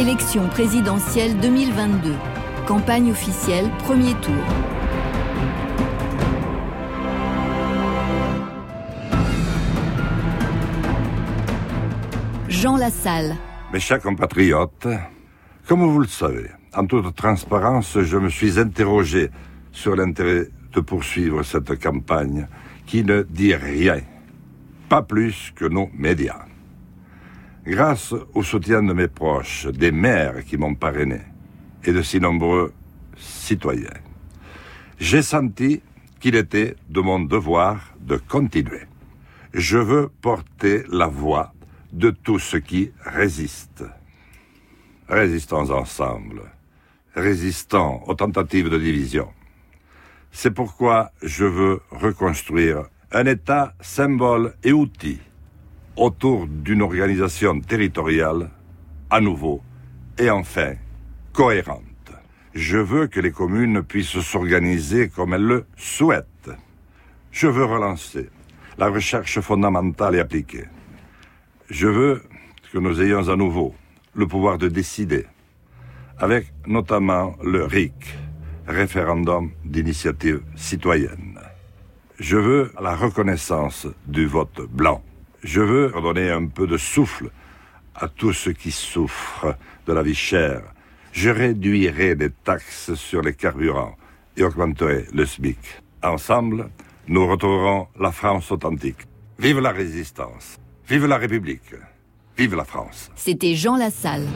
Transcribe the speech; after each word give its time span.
Élection 0.00 0.48
présidentielle 0.48 1.38
2022. 1.40 2.14
Campagne 2.66 3.10
officielle, 3.10 3.68
premier 3.80 4.14
tour. 4.22 4.32
Jean 12.48 12.78
Lassalle. 12.78 13.36
Mes 13.74 13.78
chers 13.78 14.00
compatriotes, 14.00 14.88
comme 15.68 15.82
vous 15.82 16.00
le 16.00 16.06
savez, 16.06 16.48
en 16.74 16.86
toute 16.86 17.14
transparence, 17.14 17.98
je 18.00 18.16
me 18.16 18.30
suis 18.30 18.58
interrogé 18.58 19.30
sur 19.70 19.96
l'intérêt 19.96 20.48
de 20.72 20.80
poursuivre 20.80 21.42
cette 21.42 21.78
campagne 21.78 22.48
qui 22.86 23.04
ne 23.04 23.20
dit 23.20 23.54
rien, 23.54 24.00
pas 24.88 25.02
plus 25.02 25.52
que 25.54 25.66
nos 25.66 25.90
médias. 25.92 26.49
Grâce 27.66 28.14
au 28.32 28.42
soutien 28.42 28.82
de 28.82 28.94
mes 28.94 29.08
proches, 29.08 29.66
des 29.66 29.92
maires 29.92 30.44
qui 30.46 30.56
m'ont 30.56 30.74
parrainé 30.74 31.20
et 31.84 31.92
de 31.92 32.00
si 32.00 32.18
nombreux 32.18 32.72
citoyens, 33.18 34.00
j'ai 34.98 35.20
senti 35.20 35.82
qu'il 36.20 36.36
était 36.36 36.76
de 36.88 37.00
mon 37.00 37.20
devoir 37.20 37.94
de 38.00 38.16
continuer. 38.16 38.86
Je 39.52 39.76
veux 39.76 40.08
porter 40.22 40.84
la 40.90 41.06
voix 41.06 41.52
de 41.92 42.10
tous 42.10 42.38
ceux 42.38 42.60
qui 42.60 42.92
résistent. 43.04 43.84
Résistons 45.06 45.70
ensemble, 45.70 46.42
résistons 47.14 48.00
aux 48.06 48.14
tentatives 48.14 48.70
de 48.70 48.78
division. 48.78 49.28
C'est 50.32 50.52
pourquoi 50.52 51.10
je 51.22 51.44
veux 51.44 51.82
reconstruire 51.90 52.84
un 53.12 53.26
État 53.26 53.74
symbole 53.80 54.54
et 54.62 54.72
outil 54.72 55.18
autour 56.00 56.46
d'une 56.46 56.80
organisation 56.80 57.60
territoriale 57.60 58.48
à 59.10 59.20
nouveau 59.20 59.60
et 60.18 60.30
enfin 60.30 60.72
cohérente. 61.34 61.84
Je 62.54 62.78
veux 62.78 63.06
que 63.06 63.20
les 63.20 63.30
communes 63.30 63.82
puissent 63.82 64.18
s'organiser 64.20 65.10
comme 65.10 65.34
elles 65.34 65.44
le 65.44 65.66
souhaitent. 65.76 66.50
Je 67.30 67.46
veux 67.46 67.66
relancer 67.66 68.30
la 68.78 68.88
recherche 68.88 69.40
fondamentale 69.40 70.16
et 70.16 70.20
appliquée. 70.20 70.64
Je 71.68 71.86
veux 71.86 72.22
que 72.72 72.78
nous 72.78 73.02
ayons 73.02 73.28
à 73.28 73.36
nouveau 73.36 73.74
le 74.14 74.26
pouvoir 74.26 74.56
de 74.56 74.68
décider, 74.68 75.26
avec 76.18 76.50
notamment 76.66 77.36
le 77.44 77.66
RIC, 77.66 78.16
référendum 78.66 79.50
d'initiative 79.66 80.40
citoyenne. 80.56 81.38
Je 82.18 82.38
veux 82.38 82.72
la 82.80 82.96
reconnaissance 82.96 83.86
du 84.06 84.24
vote 84.24 84.62
blanc. 84.70 85.02
Je 85.42 85.60
veux 85.60 85.86
redonner 85.86 86.30
un 86.30 86.46
peu 86.46 86.66
de 86.66 86.76
souffle 86.76 87.30
à 87.94 88.08
tous 88.08 88.32
ceux 88.32 88.52
qui 88.52 88.70
souffrent 88.70 89.56
de 89.86 89.92
la 89.92 90.02
vie 90.02 90.14
chère. 90.14 90.62
Je 91.12 91.30
réduirai 91.30 92.14
les 92.14 92.30
taxes 92.30 92.94
sur 92.94 93.22
les 93.22 93.34
carburants 93.34 93.96
et 94.36 94.44
augmenterai 94.44 95.06
le 95.12 95.24
SMIC. 95.26 95.58
Ensemble, 96.02 96.70
nous 97.08 97.26
retrouverons 97.26 97.88
la 97.98 98.12
France 98.12 98.52
authentique. 98.52 99.06
Vive 99.38 99.60
la 99.60 99.72
résistance. 99.72 100.58
Vive 100.88 101.06
la 101.06 101.16
République. 101.16 101.74
Vive 102.36 102.54
la 102.54 102.64
France. 102.64 103.10
C'était 103.16 103.54
Jean 103.54 103.76
Lassalle. 103.76 104.26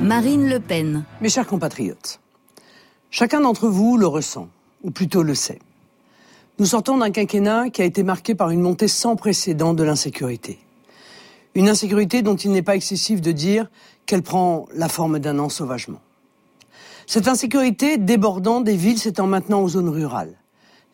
Marine 0.00 0.48
Le 0.48 0.58
Pen. 0.58 1.04
Mes 1.20 1.28
chers 1.28 1.46
compatriotes, 1.46 2.20
chacun 3.12 3.42
d'entre 3.42 3.68
vous 3.68 3.96
le 3.96 4.08
ressent, 4.08 4.48
ou 4.82 4.90
plutôt 4.90 5.22
le 5.22 5.36
sait. 5.36 5.60
Nous 6.58 6.66
sortons 6.66 6.98
d'un 6.98 7.10
quinquennat 7.10 7.70
qui 7.70 7.82
a 7.82 7.84
été 7.84 8.02
marqué 8.02 8.34
par 8.34 8.50
une 8.50 8.60
montée 8.60 8.88
sans 8.88 9.14
précédent 9.14 9.74
de 9.74 9.84
l'insécurité. 9.84 10.58
Une 11.54 11.68
insécurité 11.68 12.22
dont 12.22 12.34
il 12.34 12.50
n'est 12.50 12.62
pas 12.62 12.74
excessif 12.74 13.20
de 13.20 13.30
dire 13.30 13.70
qu'elle 14.06 14.22
prend 14.22 14.66
la 14.74 14.88
forme 14.88 15.18
d'un 15.18 15.38
ensauvagement. 15.38 16.00
Cette 17.06 17.28
insécurité 17.28 17.98
débordant 17.98 18.60
des 18.60 18.76
villes 18.76 18.98
s'étend 18.98 19.26
maintenant 19.26 19.60
aux 19.60 19.68
zones 19.68 19.88
rurales. 19.88 20.34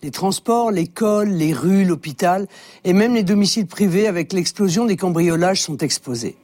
Les 0.03 0.10
transports, 0.10 0.71
l'école, 0.71 1.28
les 1.28 1.53
rues, 1.53 1.84
l'hôpital 1.84 2.47
et 2.84 2.92
même 2.92 3.15
les 3.15 3.22
domiciles 3.22 3.66
privés 3.66 4.06
avec 4.06 4.32
l'explosion 4.32 4.84
des 4.84 4.97
cambriolages 4.97 5.62
sont 5.62 5.76
exposés. 5.78 6.37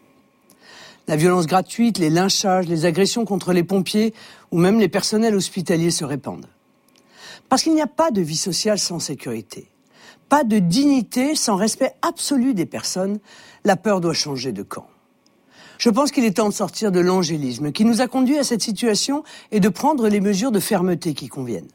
La 1.06 1.16
violence 1.16 1.46
gratuite, 1.46 1.98
les 1.98 2.08
lynchages, 2.08 2.66
les 2.66 2.86
agressions 2.86 3.26
contre 3.26 3.52
les 3.52 3.62
pompiers 3.62 4.14
ou 4.50 4.58
même 4.58 4.80
les 4.80 4.88
personnels 4.88 5.34
hospitaliers 5.34 5.90
se 5.90 6.04
répandent. 6.04 6.48
Parce 7.48 7.62
qu'il 7.62 7.74
n'y 7.74 7.82
a 7.82 7.86
pas 7.86 8.10
de 8.10 8.22
vie 8.22 8.38
sociale 8.38 8.78
sans 8.78 8.98
sécurité, 8.98 9.68
pas 10.30 10.44
de 10.44 10.58
dignité 10.58 11.34
sans 11.34 11.56
respect 11.56 11.92
absolu 12.00 12.54
des 12.54 12.64
personnes, 12.64 13.18
la 13.64 13.76
peur 13.76 14.00
doit 14.00 14.14
changer 14.14 14.52
de 14.52 14.62
camp. 14.62 14.86
Je 15.76 15.90
pense 15.90 16.10
qu'il 16.10 16.24
est 16.24 16.38
temps 16.38 16.48
de 16.48 16.54
sortir 16.54 16.90
de 16.90 17.00
l'angélisme 17.00 17.70
qui 17.70 17.84
nous 17.84 18.00
a 18.00 18.06
conduit 18.06 18.38
à 18.38 18.44
cette 18.44 18.62
situation 18.62 19.24
et 19.50 19.60
de 19.60 19.68
prendre 19.68 20.08
les 20.08 20.20
mesures 20.20 20.52
de 20.52 20.60
fermeté 20.60 21.12
qui 21.12 21.28
conviennent. 21.28 21.68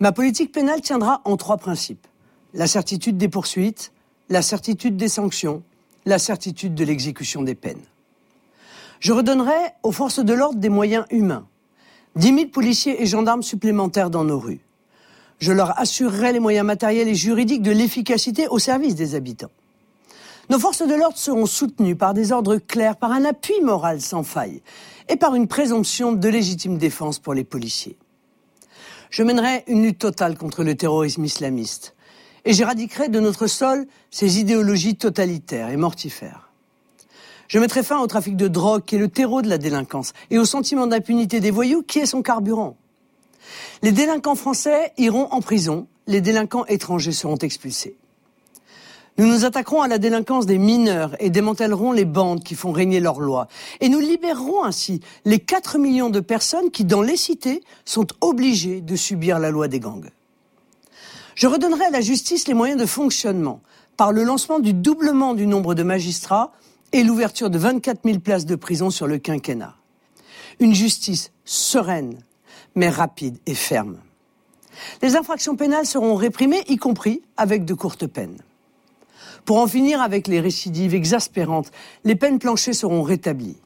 Ma 0.00 0.12
politique 0.12 0.50
pénale 0.50 0.80
tiendra 0.80 1.20
en 1.24 1.36
trois 1.36 1.58
principes. 1.58 2.06
La 2.54 2.66
certitude 2.66 3.18
des 3.18 3.28
poursuites, 3.28 3.92
la 4.28 4.42
certitude 4.42 4.96
des 4.96 5.08
sanctions, 5.08 5.62
la 6.06 6.18
certitude 6.18 6.74
de 6.74 6.84
l'exécution 6.84 7.42
des 7.42 7.54
peines. 7.54 7.82
Je 9.00 9.12
redonnerai 9.12 9.74
aux 9.82 9.92
forces 9.92 10.20
de 10.20 10.32
l'ordre 10.32 10.58
des 10.58 10.68
moyens 10.68 11.04
humains. 11.10 11.46
10 12.16 12.34
000 12.34 12.46
policiers 12.48 13.02
et 13.02 13.06
gendarmes 13.06 13.42
supplémentaires 13.42 14.10
dans 14.10 14.24
nos 14.24 14.38
rues. 14.38 14.60
Je 15.38 15.52
leur 15.52 15.78
assurerai 15.78 16.32
les 16.32 16.40
moyens 16.40 16.66
matériels 16.66 17.08
et 17.08 17.14
juridiques 17.14 17.62
de 17.62 17.72
l'efficacité 17.72 18.48
au 18.48 18.58
service 18.58 18.94
des 18.94 19.14
habitants. 19.14 19.50
Nos 20.48 20.58
forces 20.58 20.86
de 20.86 20.94
l'ordre 20.94 21.18
seront 21.18 21.46
soutenues 21.46 21.96
par 21.96 22.14
des 22.14 22.32
ordres 22.32 22.56
clairs, 22.56 22.96
par 22.96 23.12
un 23.12 23.24
appui 23.24 23.60
moral 23.62 24.00
sans 24.00 24.22
faille 24.22 24.62
et 25.08 25.16
par 25.16 25.34
une 25.34 25.48
présomption 25.48 26.12
de 26.12 26.28
légitime 26.28 26.78
défense 26.78 27.18
pour 27.18 27.34
les 27.34 27.44
policiers. 27.44 27.98
Je 29.10 29.22
mènerai 29.22 29.64
une 29.66 29.82
lutte 29.82 29.98
totale 29.98 30.38
contre 30.38 30.62
le 30.64 30.74
terrorisme 30.74 31.24
islamiste 31.24 31.94
et 32.44 32.52
j'éradiquerai 32.52 33.08
de 33.08 33.20
notre 33.20 33.46
sol 33.46 33.86
ces 34.10 34.38
idéologies 34.38 34.96
totalitaires 34.96 35.68
et 35.68 35.76
mortifères. 35.76 36.45
Je 37.48 37.58
mettrai 37.58 37.82
fin 37.82 38.00
au 38.00 38.06
trafic 38.06 38.36
de 38.36 38.48
drogue 38.48 38.82
qui 38.84 38.96
est 38.96 38.98
le 38.98 39.08
terreau 39.08 39.42
de 39.42 39.48
la 39.48 39.58
délinquance 39.58 40.12
et 40.30 40.38
au 40.38 40.44
sentiment 40.44 40.86
d'impunité 40.86 41.40
des 41.40 41.50
voyous 41.50 41.82
qui 41.82 42.00
est 42.00 42.06
son 42.06 42.22
carburant. 42.22 42.76
Les 43.82 43.92
délinquants 43.92 44.34
français 44.34 44.92
iront 44.98 45.28
en 45.30 45.40
prison, 45.40 45.86
les 46.06 46.20
délinquants 46.20 46.66
étrangers 46.66 47.12
seront 47.12 47.36
expulsés. 47.36 47.96
Nous 49.18 49.26
nous 49.26 49.46
attaquerons 49.46 49.80
à 49.80 49.88
la 49.88 49.96
délinquance 49.96 50.44
des 50.44 50.58
mineurs 50.58 51.16
et 51.20 51.30
démantèlerons 51.30 51.92
les 51.92 52.04
bandes 52.04 52.44
qui 52.44 52.54
font 52.54 52.70
régner 52.70 53.00
leurs 53.00 53.20
lois. 53.20 53.48
Et 53.80 53.88
nous 53.88 53.98
libérerons 54.00 54.64
ainsi 54.64 55.00
les 55.24 55.38
4 55.38 55.78
millions 55.78 56.10
de 56.10 56.20
personnes 56.20 56.70
qui, 56.70 56.84
dans 56.84 57.00
les 57.00 57.16
cités, 57.16 57.62
sont 57.86 58.06
obligées 58.20 58.82
de 58.82 58.94
subir 58.94 59.38
la 59.38 59.50
loi 59.50 59.68
des 59.68 59.80
gangs. 59.80 60.10
Je 61.34 61.46
redonnerai 61.46 61.86
à 61.86 61.90
la 61.90 62.02
justice 62.02 62.46
les 62.46 62.54
moyens 62.54 62.78
de 62.78 62.86
fonctionnement 62.86 63.62
par 63.96 64.12
le 64.12 64.22
lancement 64.22 64.58
du 64.58 64.74
doublement 64.74 65.32
du 65.32 65.46
nombre 65.46 65.74
de 65.74 65.82
magistrats 65.82 66.52
et 66.96 67.04
l'ouverture 67.04 67.50
de 67.50 67.58
24 67.58 68.00
000 68.06 68.20
places 68.20 68.46
de 68.46 68.54
prison 68.54 68.88
sur 68.88 69.06
le 69.06 69.18
quinquennat. 69.18 69.76
Une 70.60 70.74
justice 70.74 71.30
sereine, 71.44 72.18
mais 72.74 72.88
rapide 72.88 73.36
et 73.44 73.54
ferme. 73.54 73.98
Les 75.02 75.14
infractions 75.14 75.56
pénales 75.56 75.84
seront 75.84 76.14
réprimées, 76.14 76.64
y 76.68 76.78
compris 76.78 77.20
avec 77.36 77.66
de 77.66 77.74
courtes 77.74 78.06
peines. 78.06 78.38
Pour 79.44 79.58
en 79.58 79.66
finir 79.66 80.00
avec 80.00 80.26
les 80.26 80.40
récidives 80.40 80.94
exaspérantes, 80.94 81.70
les 82.04 82.16
peines 82.16 82.38
planchées 82.38 82.72
seront 82.72 83.02
rétablies. 83.02 83.58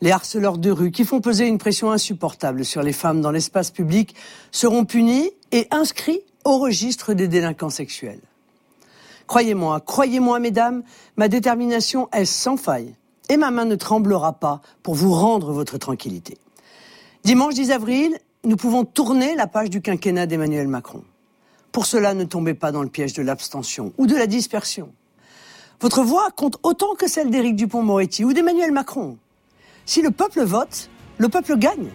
Les 0.00 0.10
harceleurs 0.10 0.58
de 0.58 0.72
rue 0.72 0.90
qui 0.90 1.04
font 1.04 1.20
peser 1.20 1.46
une 1.46 1.58
pression 1.58 1.92
insupportable 1.92 2.64
sur 2.64 2.82
les 2.82 2.92
femmes 2.92 3.20
dans 3.20 3.30
l'espace 3.30 3.70
public 3.70 4.16
seront 4.50 4.84
punis 4.84 5.30
et 5.52 5.68
inscrits 5.70 6.22
au 6.44 6.58
registre 6.58 7.14
des 7.14 7.28
délinquants 7.28 7.70
sexuels. 7.70 8.20
Croyez-moi, 9.26 9.80
croyez-moi, 9.80 10.38
mesdames, 10.38 10.82
ma 11.16 11.28
détermination 11.28 12.08
est 12.12 12.24
sans 12.24 12.56
faille 12.56 12.94
et 13.28 13.36
ma 13.36 13.50
main 13.50 13.64
ne 13.64 13.74
tremblera 13.74 14.34
pas 14.34 14.60
pour 14.82 14.94
vous 14.94 15.12
rendre 15.12 15.52
votre 15.52 15.78
tranquillité. 15.78 16.36
Dimanche 17.24 17.54
10 17.54 17.70
avril, 17.70 18.18
nous 18.44 18.56
pouvons 18.56 18.84
tourner 18.84 19.34
la 19.34 19.46
page 19.46 19.70
du 19.70 19.80
quinquennat 19.80 20.26
d'Emmanuel 20.26 20.68
Macron. 20.68 21.02
Pour 21.72 21.86
cela, 21.86 22.14
ne 22.14 22.24
tombez 22.24 22.54
pas 22.54 22.70
dans 22.70 22.82
le 22.82 22.88
piège 22.88 23.14
de 23.14 23.22
l'abstention 23.22 23.92
ou 23.96 24.06
de 24.06 24.14
la 24.14 24.26
dispersion. 24.26 24.92
Votre 25.80 26.02
voix 26.02 26.30
compte 26.30 26.58
autant 26.62 26.94
que 26.94 27.08
celle 27.08 27.30
d'Éric 27.30 27.56
Dupont-Moretti 27.56 28.24
ou 28.24 28.32
d'Emmanuel 28.32 28.72
Macron. 28.72 29.16
Si 29.86 30.02
le 30.02 30.10
peuple 30.10 30.42
vote, 30.44 30.90
le 31.18 31.28
peuple 31.28 31.56
gagne. 31.56 31.90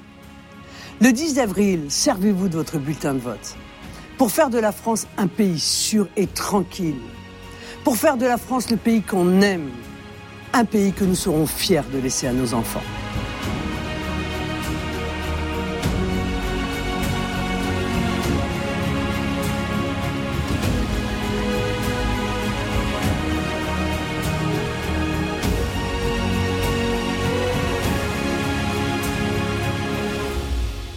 Le 0.99 1.11
10 1.11 1.39
avril, 1.39 1.85
servez-vous 1.89 2.49
de 2.49 2.55
votre 2.55 2.77
bulletin 2.77 3.13
de 3.13 3.19
vote 3.19 3.55
pour 4.17 4.31
faire 4.31 4.49
de 4.49 4.59
la 4.59 4.73
France 4.73 5.07
un 5.17 5.27
pays 5.27 5.59
sûr 5.59 6.09
et 6.17 6.27
tranquille 6.27 6.99
pour 7.89 7.97
faire 7.97 8.17
de 8.17 8.25
la 8.27 8.37
France 8.37 8.69
le 8.69 8.77
pays 8.77 9.01
qu'on 9.01 9.41
aime, 9.41 9.71
un 10.53 10.63
pays 10.63 10.93
que 10.93 11.03
nous 11.03 11.15
serons 11.15 11.47
fiers 11.47 11.81
de 11.91 11.97
laisser 11.97 12.27
à 12.27 12.33
nos 12.33 12.53
enfants. 12.53 12.83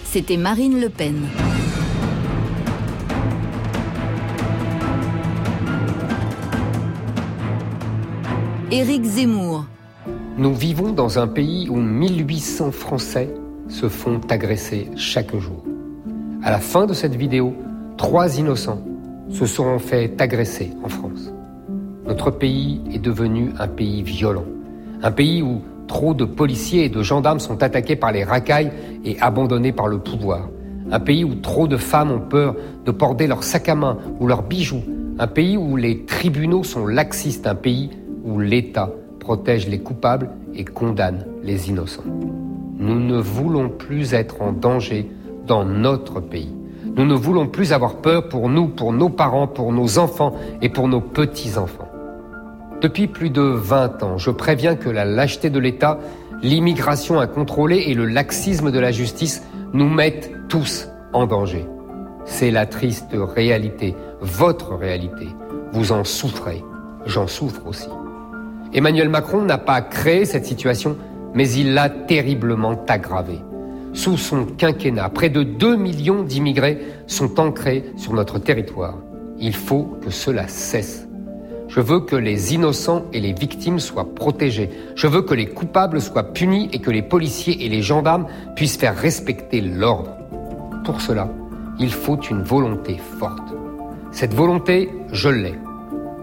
C'était 0.04 0.36
Marine 0.36 0.78
Le 0.78 0.90
Pen. 0.90 1.26
Éric 8.72 9.04
Zemmour. 9.04 9.66
Nous 10.38 10.54
vivons 10.54 10.92
dans 10.92 11.18
un 11.18 11.28
pays 11.28 11.68
où 11.68 11.76
1800 11.76 12.72
Français 12.72 13.28
se 13.68 13.86
font 13.90 14.18
agresser 14.30 14.88
chaque 14.96 15.36
jour. 15.36 15.62
À 16.42 16.50
la 16.50 16.58
fin 16.58 16.86
de 16.86 16.94
cette 16.94 17.14
vidéo, 17.14 17.54
trois 17.98 18.38
innocents 18.38 18.82
se 19.28 19.44
seront 19.44 19.78
fait 19.78 20.18
agresser 20.18 20.70
en 20.82 20.88
France. 20.88 21.30
Notre 22.06 22.30
pays 22.30 22.80
est 22.90 22.98
devenu 22.98 23.50
un 23.58 23.68
pays 23.68 24.02
violent, 24.02 24.46
un 25.02 25.10
pays 25.10 25.42
où 25.42 25.60
trop 25.86 26.14
de 26.14 26.24
policiers 26.24 26.86
et 26.86 26.88
de 26.88 27.02
gendarmes 27.02 27.40
sont 27.40 27.62
attaqués 27.62 27.96
par 27.96 28.10
les 28.10 28.24
racailles 28.24 28.72
et 29.04 29.20
abandonnés 29.20 29.72
par 29.72 29.86
le 29.86 29.98
pouvoir, 29.98 30.48
un 30.90 31.00
pays 31.00 31.24
où 31.24 31.34
trop 31.34 31.68
de 31.68 31.76
femmes 31.76 32.10
ont 32.10 32.20
peur 32.20 32.56
de 32.86 32.90
porter 32.90 33.26
leur 33.26 33.44
sac 33.44 33.68
à 33.68 33.74
main 33.74 33.98
ou 34.18 34.26
leurs 34.26 34.44
bijoux, 34.44 34.82
un 35.18 35.26
pays 35.26 35.58
où 35.58 35.76
les 35.76 36.06
tribunaux 36.06 36.64
sont 36.64 36.86
laxistes, 36.86 37.46
un 37.46 37.54
pays 37.54 37.90
où 38.24 38.38
l'État 38.38 38.90
protège 39.20 39.68
les 39.68 39.78
coupables 39.78 40.30
et 40.54 40.64
condamne 40.64 41.26
les 41.42 41.68
innocents. 41.68 42.04
Nous 42.78 42.98
ne 42.98 43.18
voulons 43.18 43.68
plus 43.68 44.14
être 44.14 44.42
en 44.42 44.52
danger 44.52 45.08
dans 45.46 45.64
notre 45.64 46.20
pays. 46.20 46.54
Nous 46.96 47.04
ne 47.04 47.14
voulons 47.14 47.46
plus 47.46 47.72
avoir 47.72 47.96
peur 47.96 48.28
pour 48.28 48.48
nous, 48.48 48.68
pour 48.68 48.92
nos 48.92 49.08
parents, 49.08 49.46
pour 49.46 49.72
nos 49.72 49.98
enfants 49.98 50.34
et 50.60 50.68
pour 50.68 50.88
nos 50.88 51.00
petits-enfants. 51.00 51.88
Depuis 52.80 53.06
plus 53.06 53.30
de 53.30 53.42
20 53.42 54.02
ans, 54.02 54.18
je 54.18 54.30
préviens 54.30 54.74
que 54.74 54.90
la 54.90 55.04
lâcheté 55.04 55.48
de 55.48 55.60
l'État, 55.60 55.98
l'immigration 56.42 57.20
incontrôlée 57.20 57.84
et 57.86 57.94
le 57.94 58.06
laxisme 58.06 58.72
de 58.72 58.78
la 58.78 58.90
justice 58.90 59.42
nous 59.72 59.88
mettent 59.88 60.32
tous 60.48 60.88
en 61.12 61.26
danger. 61.26 61.66
C'est 62.24 62.50
la 62.50 62.66
triste 62.66 63.14
réalité, 63.14 63.94
votre 64.20 64.74
réalité. 64.74 65.28
Vous 65.72 65.92
en 65.92 66.04
souffrez, 66.04 66.62
j'en 67.06 67.26
souffre 67.26 67.66
aussi. 67.66 67.88
Emmanuel 68.74 69.10
Macron 69.10 69.42
n'a 69.42 69.58
pas 69.58 69.82
créé 69.82 70.24
cette 70.24 70.46
situation, 70.46 70.96
mais 71.34 71.50
il 71.50 71.74
l'a 71.74 71.90
terriblement 71.90 72.82
aggravée. 72.88 73.40
Sous 73.92 74.16
son 74.16 74.46
quinquennat, 74.46 75.10
près 75.10 75.28
de 75.28 75.42
2 75.42 75.76
millions 75.76 76.22
d'immigrés 76.22 76.78
sont 77.06 77.38
ancrés 77.38 77.84
sur 77.96 78.14
notre 78.14 78.38
territoire. 78.38 78.96
Il 79.38 79.54
faut 79.54 79.98
que 80.02 80.10
cela 80.10 80.48
cesse. 80.48 81.06
Je 81.68 81.80
veux 81.80 82.00
que 82.00 82.16
les 82.16 82.54
innocents 82.54 83.04
et 83.12 83.20
les 83.20 83.34
victimes 83.34 83.78
soient 83.78 84.14
protégés. 84.14 84.70
Je 84.94 85.06
veux 85.06 85.22
que 85.22 85.34
les 85.34 85.46
coupables 85.46 86.00
soient 86.00 86.32
punis 86.32 86.70
et 86.72 86.78
que 86.78 86.90
les 86.90 87.02
policiers 87.02 87.64
et 87.64 87.68
les 87.68 87.82
gendarmes 87.82 88.26
puissent 88.56 88.78
faire 88.78 88.96
respecter 88.96 89.60
l'ordre. 89.60 90.16
Pour 90.84 91.02
cela, 91.02 91.28
il 91.78 91.92
faut 91.92 92.20
une 92.20 92.42
volonté 92.42 92.98
forte. 93.18 93.54
Cette 94.12 94.34
volonté, 94.34 94.90
je 95.12 95.28
l'ai. 95.28 95.54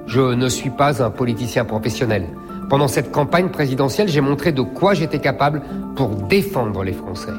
Je 0.07 0.22
ne 0.22 0.50
suis 0.50 0.72
pas 0.72 1.04
un 1.04 1.12
politicien 1.12 1.66
professionnel. 1.66 2.25
Pendant 2.69 2.88
cette 2.88 3.12
campagne 3.12 3.50
présidentielle, 3.50 4.10
j'ai 4.10 4.21
montré 4.21 4.51
de 4.51 4.62
quoi 4.62 4.94
j'étais 4.94 5.19
capable 5.19 5.63
pour 5.95 6.10
défendre 6.10 6.83
les 6.83 6.94
Français. 6.94 7.33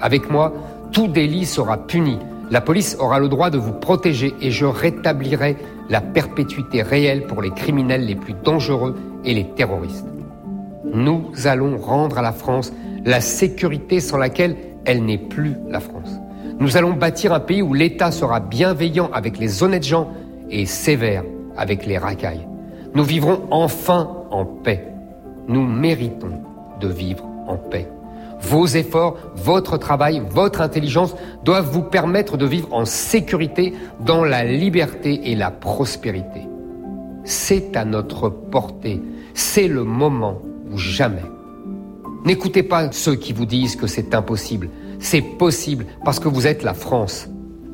Avec 0.00 0.30
moi, 0.30 0.54
tout 0.90 1.06
délit 1.06 1.44
sera 1.44 1.76
puni. 1.76 2.18
La 2.50 2.62
police 2.62 2.96
aura 2.98 3.18
le 3.18 3.28
droit 3.28 3.50
de 3.50 3.58
vous 3.58 3.72
protéger 3.72 4.34
et 4.40 4.50
je 4.50 4.64
rétablirai 4.64 5.56
la 5.90 6.00
perpétuité 6.00 6.80
réelle 6.80 7.26
pour 7.26 7.42
les 7.42 7.50
criminels 7.50 8.06
les 8.06 8.14
plus 8.14 8.34
dangereux 8.42 8.96
et 9.24 9.34
les 9.34 9.44
terroristes. 9.44 10.06
Nous 10.84 11.30
allons 11.44 11.76
rendre 11.76 12.18
à 12.18 12.22
la 12.22 12.32
France 12.32 12.72
la 13.04 13.20
sécurité 13.20 14.00
sans 14.00 14.16
laquelle 14.16 14.56
elle 14.86 15.04
n'est 15.04 15.18
plus 15.18 15.56
la 15.68 15.80
France. 15.80 16.10
Nous 16.58 16.78
allons 16.78 16.92
bâtir 16.92 17.34
un 17.34 17.40
pays 17.40 17.60
où 17.60 17.74
l'État 17.74 18.10
sera 18.10 18.40
bienveillant 18.40 19.10
avec 19.12 19.38
les 19.38 19.62
honnêtes 19.62 19.86
gens 19.86 20.08
et 20.48 20.64
sévère 20.64 21.24
avec 21.56 21.84
les 21.84 21.98
racailles. 21.98 22.46
Nous 22.94 23.04
vivrons 23.04 23.42
enfin 23.50 24.23
en 24.34 24.44
paix. 24.44 24.86
Nous 25.48 25.62
méritons 25.62 26.42
de 26.80 26.88
vivre 26.88 27.24
en 27.46 27.56
paix. 27.56 27.88
Vos 28.40 28.66
efforts, 28.66 29.16
votre 29.36 29.78
travail, 29.78 30.22
votre 30.30 30.60
intelligence 30.60 31.14
doivent 31.44 31.70
vous 31.70 31.82
permettre 31.82 32.36
de 32.36 32.44
vivre 32.44 32.68
en 32.72 32.84
sécurité 32.84 33.74
dans 34.00 34.24
la 34.24 34.44
liberté 34.44 35.30
et 35.30 35.34
la 35.34 35.50
prospérité. 35.50 36.42
C'est 37.24 37.76
à 37.76 37.84
notre 37.84 38.28
portée. 38.28 39.00
C'est 39.32 39.68
le 39.68 39.84
moment 39.84 40.42
ou 40.70 40.76
jamais. 40.76 41.22
N'écoutez 42.24 42.62
pas 42.62 42.92
ceux 42.92 43.14
qui 43.14 43.32
vous 43.32 43.46
disent 43.46 43.76
que 43.76 43.86
c'est 43.86 44.14
impossible. 44.14 44.68
C'est 44.98 45.22
possible 45.22 45.86
parce 46.04 46.18
que 46.18 46.28
vous 46.28 46.46
êtes 46.46 46.62
la 46.62 46.74
France. 46.74 47.28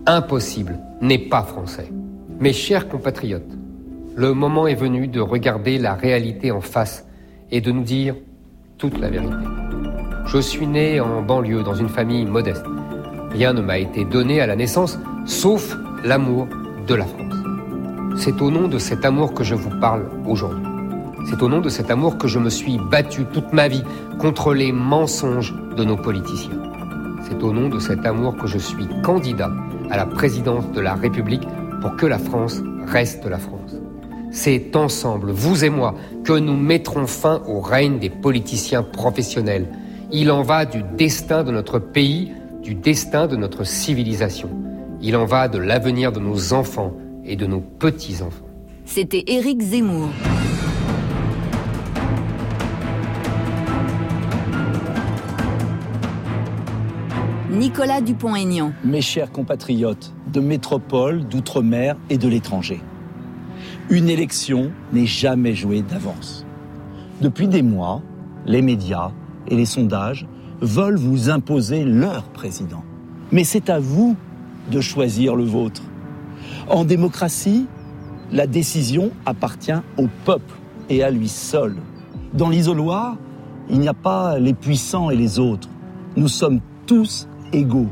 Impossible 0.06 0.78
n'est 1.00 1.18
pas 1.18 1.42
français. 1.42 1.90
Mes 2.38 2.52
chers 2.52 2.88
compatriotes, 2.88 3.59
le 4.20 4.34
moment 4.34 4.66
est 4.66 4.74
venu 4.74 5.08
de 5.08 5.18
regarder 5.18 5.78
la 5.78 5.94
réalité 5.94 6.50
en 6.50 6.60
face 6.60 7.06
et 7.50 7.62
de 7.62 7.72
nous 7.72 7.84
dire 7.84 8.14
toute 8.76 8.98
la 8.98 9.08
vérité. 9.08 9.32
Je 10.26 10.36
suis 10.36 10.66
né 10.66 11.00
en 11.00 11.22
banlieue 11.22 11.62
dans 11.62 11.74
une 11.74 11.88
famille 11.88 12.26
modeste. 12.26 12.66
Rien 13.30 13.54
ne 13.54 13.62
m'a 13.62 13.78
été 13.78 14.04
donné 14.04 14.42
à 14.42 14.46
la 14.46 14.56
naissance 14.56 14.98
sauf 15.24 15.74
l'amour 16.04 16.48
de 16.86 16.94
la 16.94 17.06
France. 17.06 17.34
C'est 18.16 18.42
au 18.42 18.50
nom 18.50 18.68
de 18.68 18.76
cet 18.76 19.06
amour 19.06 19.32
que 19.32 19.42
je 19.42 19.54
vous 19.54 19.80
parle 19.80 20.04
aujourd'hui. 20.26 20.66
C'est 21.24 21.42
au 21.42 21.48
nom 21.48 21.62
de 21.62 21.70
cet 21.70 21.90
amour 21.90 22.18
que 22.18 22.28
je 22.28 22.38
me 22.38 22.50
suis 22.50 22.78
battu 22.90 23.24
toute 23.24 23.54
ma 23.54 23.68
vie 23.68 23.84
contre 24.18 24.52
les 24.52 24.70
mensonges 24.70 25.54
de 25.78 25.82
nos 25.82 25.96
politiciens. 25.96 26.60
C'est 27.26 27.42
au 27.42 27.54
nom 27.54 27.70
de 27.70 27.78
cet 27.78 28.04
amour 28.04 28.36
que 28.36 28.46
je 28.46 28.58
suis 28.58 28.86
candidat 29.02 29.50
à 29.90 29.96
la 29.96 30.04
présidence 30.04 30.70
de 30.72 30.80
la 30.82 30.92
République 30.92 31.48
pour 31.80 31.96
que 31.96 32.04
la 32.04 32.18
France 32.18 32.62
reste 32.86 33.24
la 33.24 33.38
France. 33.38 33.59
C'est 34.32 34.76
ensemble, 34.76 35.32
vous 35.32 35.64
et 35.64 35.70
moi, 35.70 35.96
que 36.22 36.32
nous 36.32 36.56
mettrons 36.56 37.06
fin 37.06 37.42
au 37.48 37.60
règne 37.60 37.98
des 37.98 38.10
politiciens 38.10 38.84
professionnels. 38.84 39.66
Il 40.12 40.30
en 40.30 40.42
va 40.42 40.66
du 40.66 40.82
destin 40.96 41.42
de 41.42 41.50
notre 41.50 41.80
pays, 41.80 42.32
du 42.62 42.74
destin 42.74 43.26
de 43.26 43.36
notre 43.36 43.64
civilisation. 43.64 44.50
Il 45.02 45.16
en 45.16 45.24
va 45.24 45.48
de 45.48 45.58
l'avenir 45.58 46.12
de 46.12 46.20
nos 46.20 46.52
enfants 46.52 46.92
et 47.24 47.34
de 47.34 47.46
nos 47.46 47.60
petits-enfants. 47.60 48.46
C'était 48.84 49.24
Éric 49.26 49.62
Zemmour. 49.62 50.10
Nicolas 57.50 58.00
Dupont-Aignan. 58.00 58.72
Mes 58.84 59.02
chers 59.02 59.32
compatriotes 59.32 60.14
de 60.32 60.40
métropole, 60.40 61.24
d'outre-mer 61.24 61.96
et 62.08 62.16
de 62.16 62.28
l'étranger. 62.28 62.80
Une 63.90 64.08
élection 64.08 64.70
n'est 64.92 65.06
jamais 65.06 65.52
jouée 65.56 65.82
d'avance. 65.82 66.46
Depuis 67.20 67.48
des 67.48 67.62
mois, 67.62 68.02
les 68.46 68.62
médias 68.62 69.10
et 69.48 69.56
les 69.56 69.64
sondages 69.64 70.28
veulent 70.60 70.96
vous 70.96 71.28
imposer 71.28 71.84
leur 71.84 72.22
président. 72.28 72.84
Mais 73.32 73.42
c'est 73.42 73.68
à 73.68 73.80
vous 73.80 74.14
de 74.70 74.80
choisir 74.80 75.34
le 75.34 75.42
vôtre. 75.42 75.82
En 76.68 76.84
démocratie, 76.84 77.66
la 78.30 78.46
décision 78.46 79.10
appartient 79.26 79.82
au 79.98 80.06
peuple 80.24 80.54
et 80.88 81.02
à 81.02 81.10
lui 81.10 81.28
seul. 81.28 81.74
Dans 82.32 82.48
l'isoloir, 82.48 83.16
il 83.68 83.80
n'y 83.80 83.88
a 83.88 83.94
pas 83.94 84.38
les 84.38 84.54
puissants 84.54 85.10
et 85.10 85.16
les 85.16 85.40
autres. 85.40 85.68
Nous 86.16 86.28
sommes 86.28 86.60
tous 86.86 87.26
égaux. 87.52 87.88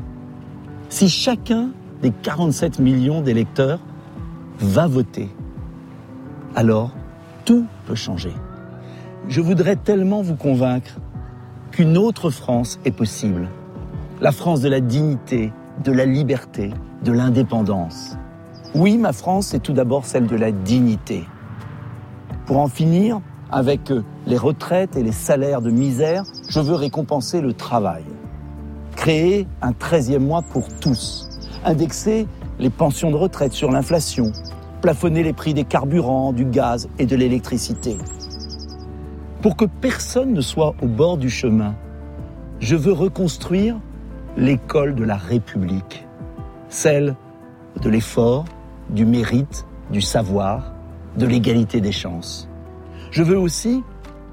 Si 0.91 1.09
chacun 1.09 1.71
des 2.03 2.13
47 2.23 2.79
millions 2.79 3.21
d'électeurs 3.21 3.81
va 4.61 4.87
voter, 4.87 5.29
alors 6.59 6.91
tout 7.45 7.67
peut 7.87 7.95
changer. 7.95 8.33
Je 9.29 9.41
voudrais 9.41 9.77
tellement 9.77 10.23
vous 10.23 10.35
convaincre 10.35 10.99
qu'une 11.71 11.97
autre 11.97 12.31
France 12.31 12.81
est 12.85 12.91
possible. 12.91 13.49
La 14.21 14.33
France 14.33 14.61
de 14.61 14.69
la 14.69 14.81
dignité, 14.81 15.53
de 15.85 15.93
la 15.93 16.05
liberté, 16.05 16.73
de 17.05 17.13
l'indépendance. 17.13 18.17
Oui, 18.75 18.99
ma 18.99 19.13
France, 19.13 19.47
c'est 19.47 19.63
tout 19.63 19.73
d'abord 19.73 20.05
celle 20.05 20.27
de 20.27 20.35
la 20.35 20.51
dignité. 20.51 21.29
Pour 22.45 22.59
en 22.59 22.67
finir 22.67 23.21
avec 23.53 23.93
les 24.27 24.37
retraites 24.37 24.97
et 24.97 25.05
les 25.05 25.13
salaires 25.13 25.63
de 25.63 25.71
misère, 25.71 26.25
je 26.49 26.59
veux 26.59 26.75
récompenser 26.75 27.41
le 27.41 27.53
travail. 27.53 28.03
Créer 28.97 29.47
un 29.63 29.71
13e 29.71 30.19
mois 30.19 30.43
pour 30.43 30.67
tous. 30.81 31.29
Indexer 31.65 32.27
les 32.59 32.71
pensions 32.71 33.13
de 33.13 33.17
retraite 33.17 33.53
sur 33.53 33.71
l'inflation. 33.71 34.33
Plafonner 34.81 35.25
les 35.25 35.33
prix 35.33 35.55
des 35.55 35.65
carburants, 35.65 36.33
du 36.33 36.45
gaz 36.45 36.89
et 37.01 37.07
de 37.07 37.17
l'électricité. 37.17 37.99
Pour 39.43 39.57
que 39.57 39.65
personne 39.65 40.33
ne 40.33 40.41
soit 40.41 40.75
au 40.81 40.87
bord 40.87 41.19
du 41.19 41.31
chemin, 41.31 41.75
je 42.61 42.77
veux 42.77 42.93
reconstruire 42.93 43.81
l'école 44.37 44.95
de 44.95 45.03
la 45.03 45.17
République, 45.17 46.07
celle 46.69 47.17
de 47.83 47.91
l'effort, 47.91 48.45
du 48.91 49.05
mérite, 49.05 49.67
du 49.91 50.01
savoir, 50.01 50.73
de 51.17 51.27
l'égalité 51.27 51.81
des 51.81 51.93
chances. 51.93 52.49
Je 53.11 53.25
veux 53.25 53.39
aussi 53.39 53.83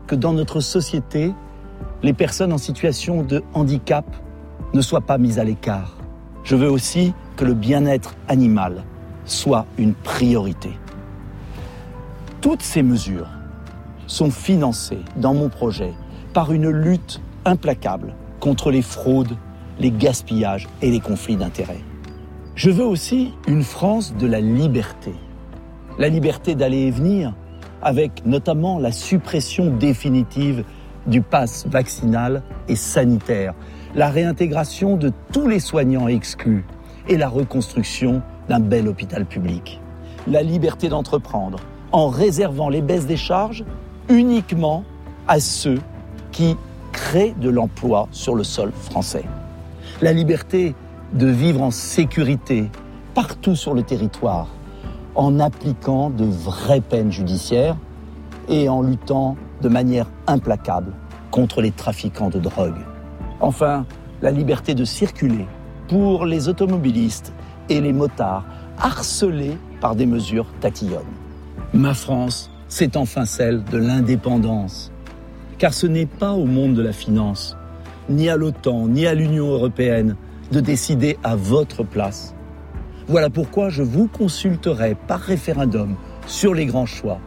que 0.06 0.14
dans 0.14 0.34
notre 0.34 0.60
société, 0.60 1.34
les 2.04 2.14
personnes 2.14 2.54
en 2.54 2.60
situation 2.60 3.24
de 3.24 3.42
handicap 3.56 4.06
ne 4.76 4.82
soit 4.82 5.02
pas 5.02 5.18
mis 5.18 5.40
à 5.40 5.44
l'écart. 5.44 5.98
Je 6.44 6.56
veux 6.56 6.70
aussi 6.70 7.16
que 7.36 7.46
le 7.46 7.56
bien-être 7.56 8.14
animal 8.28 8.84
soit 9.26 9.66
une 9.78 9.94
priorité. 9.94 10.72
Toutes 12.42 12.62
ces 12.62 12.84
mesures 12.84 13.30
sont 14.08 14.32
financées 14.32 15.02
dans 15.18 15.34
mon 15.34 15.50
projet 15.50 15.94
par 16.34 16.52
une 16.52 16.70
lutte 16.70 17.22
implacable 17.44 18.14
contre 18.40 18.72
les 18.72 18.82
fraudes, 18.82 19.36
les 19.80 19.92
gaspillages 19.92 20.68
et 20.82 20.92
les 20.92 21.00
conflits 21.00 21.38
d'intérêts. 21.38 21.82
Je 22.56 22.70
veux 22.70 22.86
aussi 22.86 23.34
une 23.48 23.64
France 23.64 24.16
de 24.16 24.28
la 24.28 24.40
liberté. 24.40 25.14
La 25.98 26.08
liberté 26.10 26.56
d'aller 26.56 26.84
et 26.84 26.92
venir, 26.92 27.34
avec 27.82 28.26
notamment 28.26 28.80
la 28.80 28.92
suppression 28.92 29.76
définitive 29.76 30.64
du 31.08 31.22
pass 31.22 31.68
vaccinal 31.68 32.44
et 32.68 32.76
sanitaire, 32.76 33.54
la 33.96 34.10
réintégration 34.10 34.98
de 34.98 35.12
tous 35.32 35.48
les 35.48 35.60
soignants 35.60 36.08
exclus 36.08 36.66
et 37.08 37.18
la 37.18 37.30
reconstruction 37.30 38.22
d'un 38.50 38.60
bel 38.60 38.88
hôpital 38.88 39.26
public. 39.26 39.80
La 40.28 40.42
liberté 40.42 40.90
d'entreprendre 40.90 41.60
en 41.92 42.10
réservant 42.10 42.70
les 42.70 42.82
baisses 42.82 43.06
des 43.06 43.18
charges 43.18 43.64
uniquement 44.10 44.84
à 45.28 45.40
ceux 45.40 45.80
qui 46.32 46.58
créent 46.92 47.36
de 47.40 47.50
l'emploi 47.50 48.08
sur 48.12 48.36
le 48.36 48.44
sol 48.44 48.72
français. 48.72 49.26
La 50.02 50.14
liberté 50.14 50.76
de 51.14 51.28
vivre 51.28 51.62
en 51.62 51.72
sécurité 51.72 52.70
partout 53.14 53.56
sur 53.56 53.74
le 53.74 53.84
territoire 53.84 54.48
en 55.16 55.40
appliquant 55.40 56.10
de 56.10 56.26
vraies 56.26 56.82
peines 56.82 57.12
judiciaires 57.12 57.78
et 58.50 58.68
en 58.68 58.82
luttant 58.82 59.38
de 59.62 59.70
manière 59.70 60.08
implacable 60.28 60.92
contre 61.32 61.62
les 61.62 61.72
trafiquants 61.72 62.30
de 62.30 62.40
drogue. 62.40 62.76
Enfin, 63.40 63.86
la 64.22 64.32
liberté 64.32 64.76
de 64.76 64.86
circuler 64.86 65.46
pour 65.88 66.26
les 66.26 66.50
automobilistes 66.50 67.34
et 67.70 67.82
les 67.82 67.94
motards 67.94 68.46
harcelés 68.78 69.58
par 69.82 69.96
des 69.96 70.06
mesures 70.06 70.48
tatillonnes. 70.62 71.04
Ma 71.74 71.94
France, 71.94 72.52
c'est 72.68 72.98
enfin 72.98 73.26
celle 73.26 73.64
de 73.64 73.78
l'indépendance. 73.78 74.92
Car 75.58 75.74
ce 75.74 75.88
n'est 75.88 76.06
pas 76.06 76.34
au 76.34 76.46
monde 76.46 76.74
de 76.74 76.82
la 76.82 76.92
finance, 76.92 77.58
ni 78.10 78.30
à 78.30 78.36
l'OTAN, 78.36 78.88
ni 78.88 79.08
à 79.08 79.14
l'Union 79.14 79.48
européenne 79.48 80.16
de 80.52 80.60
décider 80.60 81.18
à 81.24 81.36
votre 81.36 81.84
place. 81.84 82.36
Voilà 83.08 83.30
pourquoi 83.30 83.70
je 83.70 83.84
vous 83.84 84.08
consulterai 84.08 84.96
par 85.08 85.20
référendum 85.20 85.96
sur 86.28 86.54
les 86.54 86.66
grands 86.66 86.86
choix 86.86 87.20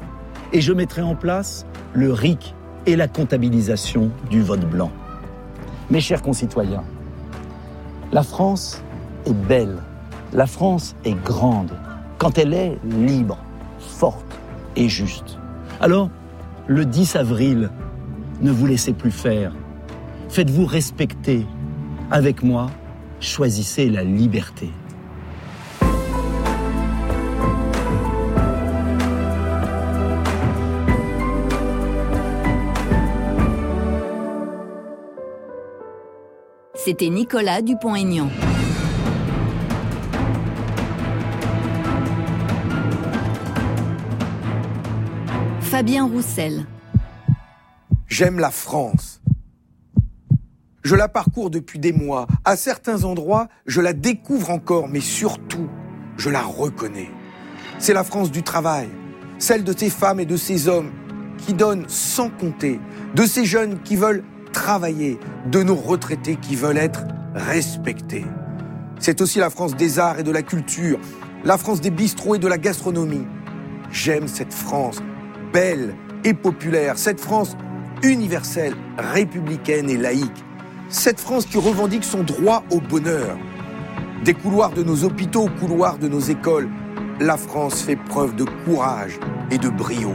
et 0.52 0.60
je 0.60 0.72
mettrai 0.72 1.02
en 1.02 1.14
place 1.14 1.66
le 1.94 2.12
RIC 2.12 2.54
et 2.86 2.96
la 2.96 3.08
comptabilisation 3.08 4.10
du 4.30 4.42
vote 4.42 4.68
blanc. 4.68 4.90
Mes 5.90 6.00
chers 6.00 6.22
concitoyens, 6.22 6.84
la 8.12 8.22
France 8.22 8.82
est 9.26 9.34
belle, 9.34 9.82
la 10.32 10.46
France 10.46 10.94
est 11.04 11.14
grande 11.24 11.72
quand 12.18 12.38
elle 12.38 12.54
est 12.54 12.78
libre, 12.84 13.38
forte 13.78 14.38
et 14.76 14.88
juste. 14.88 15.38
Alors, 15.80 16.10
le 16.66 16.84
10 16.84 17.16
avril, 17.16 17.70
ne 18.40 18.50
vous 18.50 18.66
laissez 18.66 18.92
plus 18.92 19.10
faire. 19.10 19.52
Faites-vous 20.28 20.66
respecter. 20.66 21.46
Avec 22.10 22.42
moi, 22.42 22.70
choisissez 23.20 23.88
la 23.88 24.04
liberté. 24.04 24.70
C'était 36.88 37.10
Nicolas 37.10 37.60
Dupont-Aignan. 37.60 38.30
Fabien 45.60 46.06
Roussel. 46.06 46.64
J'aime 48.06 48.38
la 48.38 48.50
France. 48.50 49.20
Je 50.82 50.94
la 50.94 51.08
parcours 51.08 51.50
depuis 51.50 51.78
des 51.78 51.92
mois. 51.92 52.26
À 52.46 52.56
certains 52.56 53.04
endroits, 53.04 53.48
je 53.66 53.82
la 53.82 53.92
découvre 53.92 54.48
encore, 54.48 54.88
mais 54.88 55.00
surtout, 55.00 55.68
je 56.16 56.30
la 56.30 56.40
reconnais. 56.40 57.10
C'est 57.78 57.92
la 57.92 58.02
France 58.02 58.30
du 58.30 58.42
travail, 58.42 58.88
celle 59.38 59.62
de 59.62 59.76
ces 59.76 59.90
femmes 59.90 60.20
et 60.20 60.24
de 60.24 60.38
ces 60.38 60.68
hommes 60.68 60.92
qui 61.36 61.52
donnent 61.52 61.84
sans 61.86 62.30
compter, 62.30 62.80
de 63.14 63.26
ces 63.26 63.44
jeunes 63.44 63.78
qui 63.82 63.94
veulent 63.94 64.24
travailler, 64.52 65.18
de 65.46 65.62
nos 65.62 65.74
retraités 65.74 66.36
qui 66.36 66.56
veulent 66.56 66.78
être 66.78 67.04
respectés. 67.34 68.24
C'est 68.98 69.20
aussi 69.20 69.38
la 69.38 69.50
France 69.50 69.76
des 69.76 69.98
arts 69.98 70.18
et 70.18 70.22
de 70.22 70.30
la 70.30 70.42
culture, 70.42 70.98
la 71.44 71.56
France 71.56 71.80
des 71.80 71.90
bistrots 71.90 72.34
et 72.34 72.38
de 72.38 72.48
la 72.48 72.58
gastronomie. 72.58 73.26
J'aime 73.90 74.28
cette 74.28 74.52
France 74.52 75.00
belle 75.52 75.94
et 76.24 76.34
populaire, 76.34 76.98
cette 76.98 77.20
France 77.20 77.56
universelle, 78.02 78.74
républicaine 78.98 79.88
et 79.88 79.96
laïque, 79.96 80.44
cette 80.88 81.20
France 81.20 81.46
qui 81.46 81.58
revendique 81.58 82.04
son 82.04 82.22
droit 82.22 82.64
au 82.70 82.80
bonheur. 82.80 83.38
Des 84.24 84.34
couloirs 84.34 84.72
de 84.72 84.82
nos 84.82 85.04
hôpitaux 85.04 85.44
aux 85.44 85.60
couloirs 85.60 85.98
de 85.98 86.08
nos 86.08 86.20
écoles, 86.20 86.68
la 87.20 87.36
France 87.36 87.82
fait 87.82 87.96
preuve 87.96 88.34
de 88.36 88.44
courage 88.64 89.18
et 89.50 89.58
de 89.58 89.68
brio. 89.68 90.12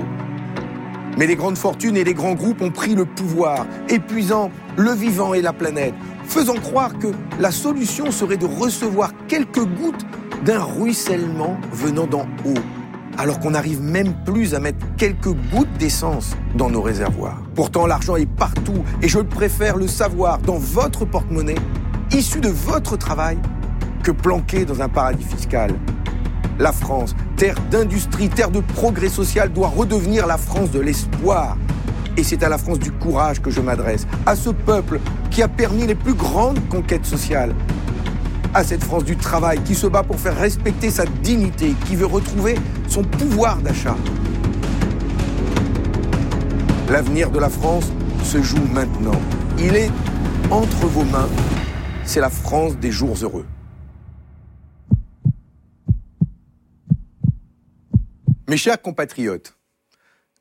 Mais 1.18 1.28
les 1.28 1.36
grandes 1.36 1.58
fortunes 1.58 1.98
et 1.98 2.04
les 2.04 2.14
grands 2.14 2.34
groupes 2.34 2.62
ont 2.62 2.72
pris 2.72 2.96
le 2.96 3.06
pouvoir, 3.06 3.66
épuisant 3.90 4.50
le 4.78 4.92
vivant 4.92 5.34
et 5.34 5.42
la 5.42 5.54
planète, 5.54 5.94
faisant 6.26 6.56
croire 6.56 6.98
que 6.98 7.08
la 7.40 7.52
solution 7.52 8.12
serait 8.12 8.38
de 8.38 8.46
recevoir 8.46 9.12
quelques 9.28 9.64
gouttes 9.64 10.06
d'un 10.44 10.64
ruissellement 10.64 11.58
venant 11.72 12.08
d'en 12.08 12.26
haut, 12.46 12.60
alors 13.18 13.40
qu'on 13.40 13.52
n'arrive 13.52 13.82
même 13.82 14.14
plus 14.26 14.56
à 14.56 14.60
mettre 14.60 14.86
quelques 14.98 15.34
gouttes 15.52 15.74
d'essence 15.78 16.36
dans 16.56 16.70
nos 16.70 16.82
réservoirs. 16.82 17.42
Pourtant, 17.56 17.86
l'argent 17.86 18.16
est 18.16 18.30
partout 18.30 18.84
et 19.02 19.08
je 19.08 19.20
préfère 19.20 19.78
le 19.78 19.88
savoir 19.88 20.40
dans 20.40 20.58
votre 20.58 21.06
porte-monnaie, 21.06 21.56
issu 22.12 22.40
de 22.42 22.50
votre 22.50 22.98
travail, 22.98 23.38
que 24.04 24.12
planqué 24.12 24.66
dans 24.66 24.82
un 24.82 24.90
paradis 24.90 25.24
fiscal. 25.24 25.72
La 26.60 26.72
France, 26.72 27.16
terre 27.36 27.56
d'industrie, 27.72 28.30
terre 28.30 28.52
de 28.52 28.60
progrès 28.60 29.10
social, 29.10 29.52
doit 29.52 29.70
redevenir 29.70 30.28
la 30.28 30.38
France 30.38 30.70
de 30.72 30.80
l'espoir. 30.80 31.58
Et 32.16 32.24
c'est 32.24 32.44
à 32.44 32.50
la 32.50 32.60
France 32.60 32.78
du 32.78 32.92
courage 32.92 33.42
que 33.42 33.50
je 33.50 33.60
m'adresse, 33.60 34.06
à 34.26 34.36
ce 34.36 34.52
peuple 34.52 35.00
qui 35.32 35.42
a 35.42 35.48
permis 35.48 35.88
les 35.88 35.96
plus 35.96 36.14
grandes 36.14 36.60
conquêtes 36.70 37.08
sociales, 37.08 37.56
à 38.54 38.64
cette 38.64 38.84
France 38.84 39.04
du 39.04 39.18
travail 39.18 39.62
qui 39.64 39.74
se 39.74 39.88
bat 39.88 40.04
pour 40.04 40.20
faire 40.20 40.38
respecter 40.38 40.92
sa 40.92 41.06
dignité, 41.06 41.74
qui 41.88 41.96
veut 41.96 42.06
retrouver 42.06 42.56
son 42.88 43.02
pouvoir 43.02 43.58
d'achat. 43.58 43.96
L'avenir 46.90 47.32
de 47.32 47.40
la 47.40 47.50
France 47.50 47.92
se 48.24 48.44
joue 48.44 48.68
maintenant. 48.72 49.20
Il 49.58 49.76
est 49.76 49.92
entre 50.52 50.86
vos 50.86 51.04
mains. 51.06 51.30
C'est 52.04 52.20
la 52.20 52.30
France 52.30 52.78
des 52.78 52.92
jours 52.92 53.16
heureux. 53.24 53.46
Mes 58.54 58.58
chers 58.58 58.80
compatriotes, 58.80 59.58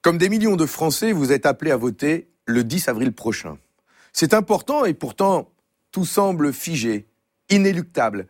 comme 0.02 0.19
des 0.19 0.28
millions 0.28 0.57
de 0.57 0.66
Français, 0.66 1.12
vous 1.12 1.33
êtes 1.33 1.47
appelés 1.47 1.71
à 1.71 1.78
voter 1.78 2.28
le 2.45 2.62
10 2.62 2.88
avril 2.88 3.14
prochain. 3.14 3.57
C'est 4.12 4.35
important 4.35 4.85
et 4.85 4.92
pourtant 4.92 5.49
tout 5.92 6.04
semble 6.04 6.52
figé, 6.52 7.07
inéluctable, 7.49 8.26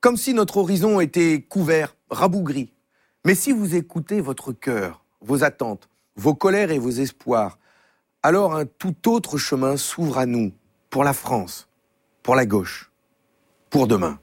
comme 0.00 0.16
si 0.16 0.32
notre 0.32 0.56
horizon 0.56 1.00
était 1.00 1.42
couvert, 1.42 1.96
rabougri. 2.08 2.72
Mais 3.26 3.34
si 3.34 3.52
vous 3.52 3.74
écoutez 3.74 4.22
votre 4.22 4.52
cœur, 4.52 5.04
vos 5.20 5.44
attentes, 5.44 5.90
vos 6.16 6.34
colères 6.34 6.70
et 6.70 6.78
vos 6.78 6.88
espoirs, 6.88 7.58
alors 8.22 8.56
un 8.56 8.64
tout 8.64 9.06
autre 9.06 9.36
chemin 9.36 9.76
s'ouvre 9.76 10.16
à 10.16 10.24
nous, 10.24 10.50
pour 10.88 11.04
la 11.04 11.12
France, 11.12 11.68
pour 12.22 12.36
la 12.36 12.46
gauche, 12.46 12.90
pour 13.68 13.86
demain. 13.86 14.18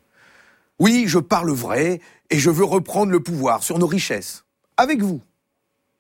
Oui, 0.80 1.04
je 1.06 1.20
parle 1.20 1.52
vrai 1.52 2.02
et 2.32 2.40
je 2.40 2.50
veux 2.50 2.66
reprendre 2.66 3.12
le 3.12 3.22
pouvoir 3.22 3.62
sur 3.62 3.78
nos 3.78 3.86
richesses, 3.86 4.43
avec 4.78 5.02
vous, 5.02 5.22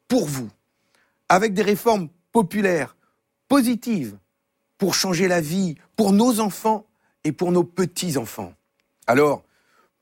pour 0.07 0.25
vous, 0.25 0.49
avec 1.29 1.53
des 1.53 1.61
réformes 1.61 2.09
populaires, 2.31 2.95
positives, 3.47 4.17
pour 4.77 4.95
changer 4.95 5.27
la 5.27 5.41
vie, 5.41 5.75
pour 5.95 6.11
nos 6.11 6.39
enfants 6.39 6.85
et 7.23 7.31
pour 7.31 7.51
nos 7.51 7.63
petits-enfants. 7.63 8.53
Alors, 9.07 9.43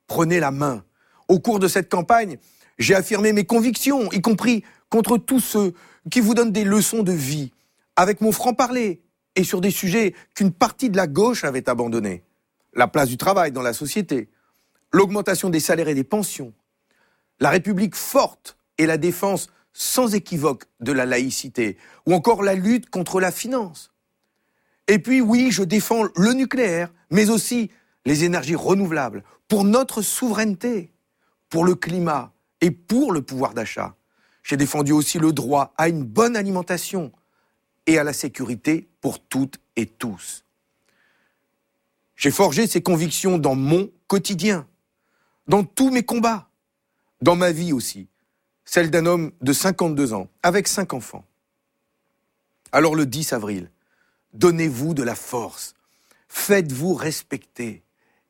prenez 0.08 0.40
la 0.40 0.52
main. 0.52 0.84
Au 1.28 1.40
cours 1.40 1.60
de 1.60 1.68
cette 1.68 1.90
campagne, 1.90 2.38
j'ai 2.78 2.96
affirmé 2.96 3.34
mes 3.34 3.46
convictions, 3.46 4.12
y 4.12 4.22
compris 4.22 4.64
contre 4.90 5.18
tous 5.18 5.40
ceux 5.40 5.74
qui 6.10 6.20
vous 6.20 6.34
donnent 6.34 6.52
des 6.52 6.64
leçons 6.64 7.04
de 7.04 7.12
vie, 7.12 7.52
avec 7.96 8.22
mon 8.22 8.32
franc-parler, 8.32 9.02
et 9.36 9.44
sur 9.44 9.62
des 9.62 9.72
sujets 9.72 10.14
qu'une 10.36 10.52
partie 10.52 10.90
de 10.90 10.98
la 10.98 11.08
gauche 11.08 11.44
avait 11.44 11.70
abandonnés. 11.70 12.24
La 12.74 12.88
place 12.88 13.10
du 13.10 13.18
travail 13.18 13.52
dans 13.52 13.62
la 13.62 13.74
société, 13.74 14.30
l'augmentation 14.92 15.50
des 15.50 15.60
salaires 15.60 15.88
et 15.88 15.96
des 15.96 16.04
pensions, 16.04 16.54
la 17.40 17.50
République 17.50 17.96
forte 17.96 18.58
et 18.78 18.86
la 18.86 18.98
défense 18.98 19.50
sans 19.74 20.16
équivoque 20.16 20.66
de 20.80 20.92
la 20.92 21.06
laïcité, 21.06 21.78
ou 22.06 22.14
encore 22.14 22.44
la 22.44 22.56
lutte 22.56 22.90
contre 22.90 23.20
la 23.20 23.32
finance. 23.32 23.92
Et 24.88 25.00
puis 25.00 25.22
oui, 25.22 25.52
je 25.52 25.64
défends 25.64 26.04
le 26.16 26.34
nucléaire, 26.34 26.92
mais 27.10 27.30
aussi 27.30 27.72
les 28.06 28.24
énergies 28.24 28.56
renouvelables, 28.56 29.24
pour 29.48 29.64
notre 29.64 30.02
souveraineté, 30.02 30.92
pour 31.50 31.64
le 31.64 31.76
climat 31.76 32.34
et 32.62 32.72
pour 32.72 33.12
le 33.12 33.22
pouvoir 33.22 33.54
d'achat. 33.54 33.96
J'ai 34.44 34.58
défendu 34.58 34.92
aussi 34.92 35.20
le 35.20 35.34
droit 35.34 35.74
à 35.78 35.88
une 35.88 36.04
bonne 36.04 36.36
alimentation 36.36 37.12
et 37.86 37.98
à 37.98 38.04
la 38.04 38.14
sécurité 38.14 38.90
pour 39.02 39.20
toutes 39.20 39.60
et 39.76 39.86
tous. 39.86 40.44
J'ai 42.16 42.32
forgé 42.32 42.68
ces 42.68 42.82
convictions 42.82 43.38
dans 43.38 43.56
mon 43.56 43.90
quotidien, 44.08 44.68
dans 45.48 45.64
tous 45.64 45.90
mes 45.90 46.04
combats, 46.04 46.50
dans 47.22 47.36
ma 47.36 47.52
vie 47.52 47.74
aussi, 47.74 48.08
celle 48.66 48.92
d'un 48.92 49.06
homme 49.06 49.32
de 49.42 49.54
52 49.54 50.14
ans, 50.14 50.28
avec 50.44 50.68
cinq 50.68 50.94
enfants. 50.94 51.26
Alors 52.72 52.96
le 52.96 53.06
10 53.06 53.34
avril, 53.34 53.70
donnez-vous 54.34 54.94
de 54.94 55.04
la 55.04 55.16
force, 55.16 55.74
faites-vous 56.30 56.94
respecter 56.94 57.84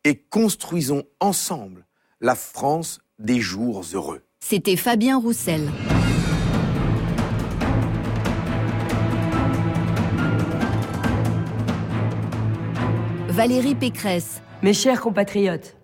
et 0.04 0.16
construisons 0.16 1.04
ensemble 1.20 1.86
la 2.22 2.36
France 2.36 3.00
des 3.20 3.40
jours 3.40 3.84
heureux. 3.94 4.22
C'était 4.40 4.76
Fabien 4.76 5.20
Roussel. 5.20 5.70
Valérie 13.30 13.76
Pécresse. 13.76 14.42
Mes 14.62 14.74
chers 14.74 15.02
compatriotes, 15.02 15.76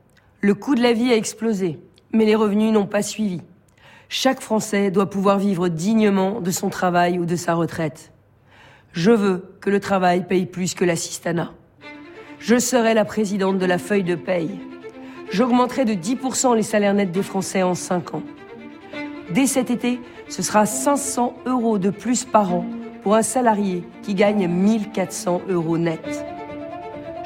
le 0.41 0.53
coût 0.53 0.75
de 0.75 0.81
la 0.81 0.93
vie 0.93 1.11
a 1.11 1.15
explosé, 1.15 1.79
mais 2.11 2.25
les 2.25 2.35
revenus 2.35 2.71
n'ont 2.71 2.85
pas 2.85 3.01
suivi. 3.01 3.41
Chaque 4.09 4.39
Français 4.39 4.89
doit 4.89 5.09
pouvoir 5.09 5.37
vivre 5.37 5.67
dignement 5.67 6.39
de 6.39 6.51
son 6.51 6.69
travail 6.69 7.19
ou 7.19 7.25
de 7.25 7.35
sa 7.35 7.55
retraite. 7.55 8.13
Je 8.93 9.11
veux 9.11 9.57
que 9.59 9.69
le 9.69 9.81
travail 9.81 10.25
paye 10.25 10.45
plus 10.45 10.73
que 10.73 10.85
l'assistanat. 10.85 11.51
Je 12.39 12.57
serai 12.57 12.93
la 12.93 13.03
présidente 13.03 13.57
de 13.57 13.65
la 13.65 13.77
feuille 13.77 14.05
de 14.05 14.15
paye. 14.15 14.59
J'augmenterai 15.29 15.83
de 15.83 15.93
10% 15.93 16.55
les 16.55 16.63
salaires 16.63 16.93
nets 16.93 17.11
des 17.11 17.21
Français 17.21 17.63
en 17.63 17.75
5 17.75 18.15
ans. 18.15 18.23
Dès 19.31 19.45
cet 19.45 19.71
été, 19.71 19.99
ce 20.29 20.41
sera 20.41 20.65
500 20.65 21.35
euros 21.45 21.77
de 21.77 21.89
plus 21.89 22.23
par 22.23 22.53
an 22.53 22.65
pour 23.03 23.15
un 23.15 23.23
salarié 23.23 23.83
qui 24.03 24.15
gagne 24.15 24.47
1400 24.47 25.41
euros 25.49 25.77
net. 25.77 26.25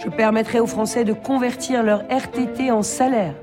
Je 0.03 0.09
permettrai 0.09 0.59
aux 0.59 0.67
Français 0.67 1.03
de 1.03 1.13
convertir 1.13 1.83
leur 1.83 2.01
RTT 2.09 2.71
en 2.71 2.81
salaire 2.81 3.35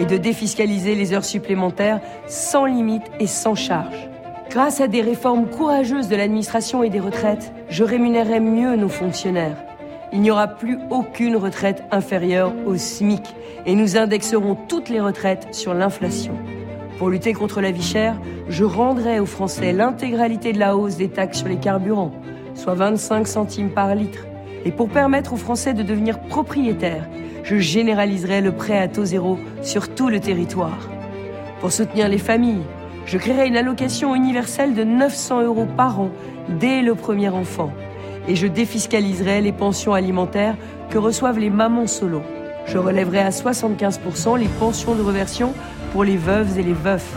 et 0.00 0.06
de 0.06 0.16
défiscaliser 0.16 0.94
les 0.94 1.12
heures 1.12 1.24
supplémentaires 1.24 2.00
sans 2.26 2.64
limite 2.64 3.04
et 3.20 3.26
sans 3.26 3.54
charge. 3.54 4.08
Grâce 4.48 4.80
à 4.80 4.88
des 4.88 5.02
réformes 5.02 5.46
courageuses 5.46 6.08
de 6.08 6.16
l'administration 6.16 6.82
et 6.82 6.90
des 6.90 6.98
retraites, 6.98 7.52
je 7.68 7.84
rémunérerai 7.84 8.40
mieux 8.40 8.74
nos 8.76 8.88
fonctionnaires. 8.88 9.62
Il 10.12 10.22
n'y 10.22 10.30
aura 10.30 10.48
plus 10.48 10.78
aucune 10.90 11.36
retraite 11.36 11.84
inférieure 11.92 12.52
au 12.66 12.76
SMIC 12.76 13.22
et 13.66 13.74
nous 13.74 13.96
indexerons 13.96 14.56
toutes 14.56 14.88
les 14.88 15.00
retraites 15.00 15.54
sur 15.54 15.74
l'inflation. 15.74 16.32
Pour 16.98 17.10
lutter 17.10 17.32
contre 17.32 17.60
la 17.60 17.70
vie 17.70 17.82
chère, 17.82 18.18
je 18.48 18.64
rendrai 18.64 19.20
aux 19.20 19.26
Français 19.26 19.72
l'intégralité 19.72 20.52
de 20.52 20.58
la 20.58 20.76
hausse 20.76 20.96
des 20.96 21.08
taxes 21.08 21.38
sur 21.38 21.48
les 21.48 21.56
carburants, 21.56 22.12
soit 22.54 22.74
25 22.74 23.28
centimes 23.28 23.70
par 23.70 23.94
litre. 23.94 24.26
Et 24.64 24.72
pour 24.72 24.88
permettre 24.88 25.34
aux 25.34 25.38
Français 25.38 25.74
de 25.74 25.82
devenir 25.82 26.18
propriétaires, 26.20 27.08
je 27.42 27.56
généraliserai 27.56 28.40
le 28.40 28.52
prêt 28.52 28.78
à 28.78 28.88
taux 28.88 29.04
zéro 29.04 29.38
sur 29.62 29.94
tout 29.94 30.08
le 30.08 30.20
territoire. 30.20 30.88
Pour 31.60 31.72
soutenir 31.72 32.08
les 32.08 32.18
familles, 32.18 32.64
je 33.06 33.18
créerai 33.18 33.46
une 33.46 33.56
allocation 33.56 34.14
universelle 34.14 34.74
de 34.74 34.84
900 34.84 35.42
euros 35.42 35.66
par 35.76 36.00
an 36.00 36.10
dès 36.48 36.82
le 36.82 36.94
premier 36.94 37.28
enfant. 37.28 37.72
Et 38.28 38.36
je 38.36 38.46
défiscaliserai 38.46 39.40
les 39.40 39.52
pensions 39.52 39.94
alimentaires 39.94 40.56
que 40.90 40.98
reçoivent 40.98 41.38
les 41.38 41.50
mamans 41.50 41.86
solo. 41.86 42.22
Je 42.66 42.78
relèverai 42.78 43.20
à 43.20 43.30
75% 43.30 44.38
les 44.38 44.48
pensions 44.58 44.94
de 44.94 45.02
reversion 45.02 45.54
pour 45.92 46.04
les 46.04 46.16
veuves 46.16 46.58
et 46.58 46.62
les 46.62 46.72
veufs. 46.72 47.16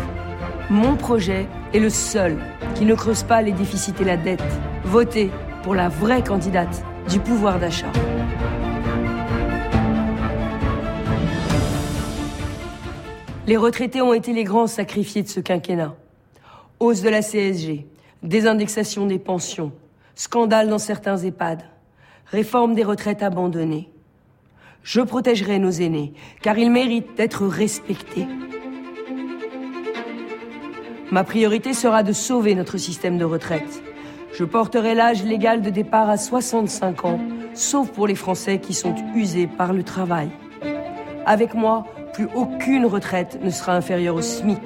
Mon 0.69 0.95
projet 0.95 1.45
est 1.73 1.79
le 1.79 1.89
seul 1.89 2.37
qui 2.75 2.85
ne 2.85 2.95
creuse 2.95 3.23
pas 3.23 3.41
les 3.41 3.51
déficits 3.51 3.93
et 3.99 4.05
la 4.05 4.17
dette. 4.17 4.43
Votez 4.85 5.29
pour 5.61 5.75
la 5.75 5.89
vraie 5.89 6.23
candidate 6.23 6.83
du 7.09 7.19
pouvoir 7.19 7.59
d'achat. 7.59 7.91
Les 13.45 13.57
retraités 13.57 14.01
ont 14.01 14.13
été 14.13 14.31
les 14.31 14.45
grands 14.45 14.67
sacrifiés 14.67 15.21
de 15.21 15.27
ce 15.27 15.41
quinquennat. 15.41 15.95
Hausse 16.79 17.01
de 17.01 17.09
la 17.09 17.21
CSG, 17.21 17.85
désindexation 18.23 19.05
des 19.05 19.19
pensions, 19.19 19.73
scandale 20.15 20.69
dans 20.69 20.79
certains 20.79 21.17
EHPAD, 21.17 21.63
réforme 22.27 22.73
des 22.73 22.85
retraites 22.85 23.21
abandonnées. 23.21 23.89
Je 24.81 25.01
protégerai 25.01 25.59
nos 25.59 25.71
aînés, 25.71 26.13
car 26.41 26.57
ils 26.57 26.71
méritent 26.71 27.15
d'être 27.17 27.45
respectés. 27.45 28.27
Ma 31.11 31.25
priorité 31.25 31.73
sera 31.73 32.01
de 32.01 32.13
sauver 32.13 32.55
notre 32.55 32.77
système 32.77 33.17
de 33.17 33.25
retraite. 33.25 33.83
Je 34.33 34.45
porterai 34.45 34.95
l'âge 34.95 35.23
légal 35.23 35.61
de 35.61 35.69
départ 35.69 36.09
à 36.09 36.15
65 36.17 37.05
ans, 37.05 37.19
sauf 37.53 37.89
pour 37.89 38.07
les 38.07 38.15
Français 38.15 38.59
qui 38.59 38.73
sont 38.73 38.95
usés 39.15 39.47
par 39.47 39.73
le 39.73 39.83
travail. 39.83 40.29
Avec 41.25 41.53
moi, 41.53 41.85
plus 42.13 42.29
aucune 42.35 42.85
retraite 42.85 43.39
ne 43.43 43.49
sera 43.49 43.75
inférieure 43.75 44.15
au 44.15 44.21
SMIC. 44.21 44.61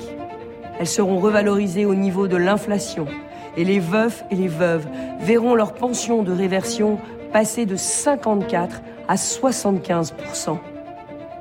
Elles 0.80 0.88
seront 0.88 1.18
revalorisées 1.18 1.86
au 1.86 1.96
niveau 1.96 2.28
de 2.28 2.38
l'inflation 2.38 3.08
et 3.56 3.64
les 3.64 3.80
veufs 3.80 4.24
et 4.30 4.36
les 4.36 4.48
veuves 4.48 4.88
verront 5.20 5.56
leur 5.56 5.74
pension 5.74 6.22
de 6.22 6.32
réversion 6.32 7.00
passer 7.34 7.66
de 7.66 7.76
54 7.76 8.82
à 9.08 9.16
75% 9.16 10.58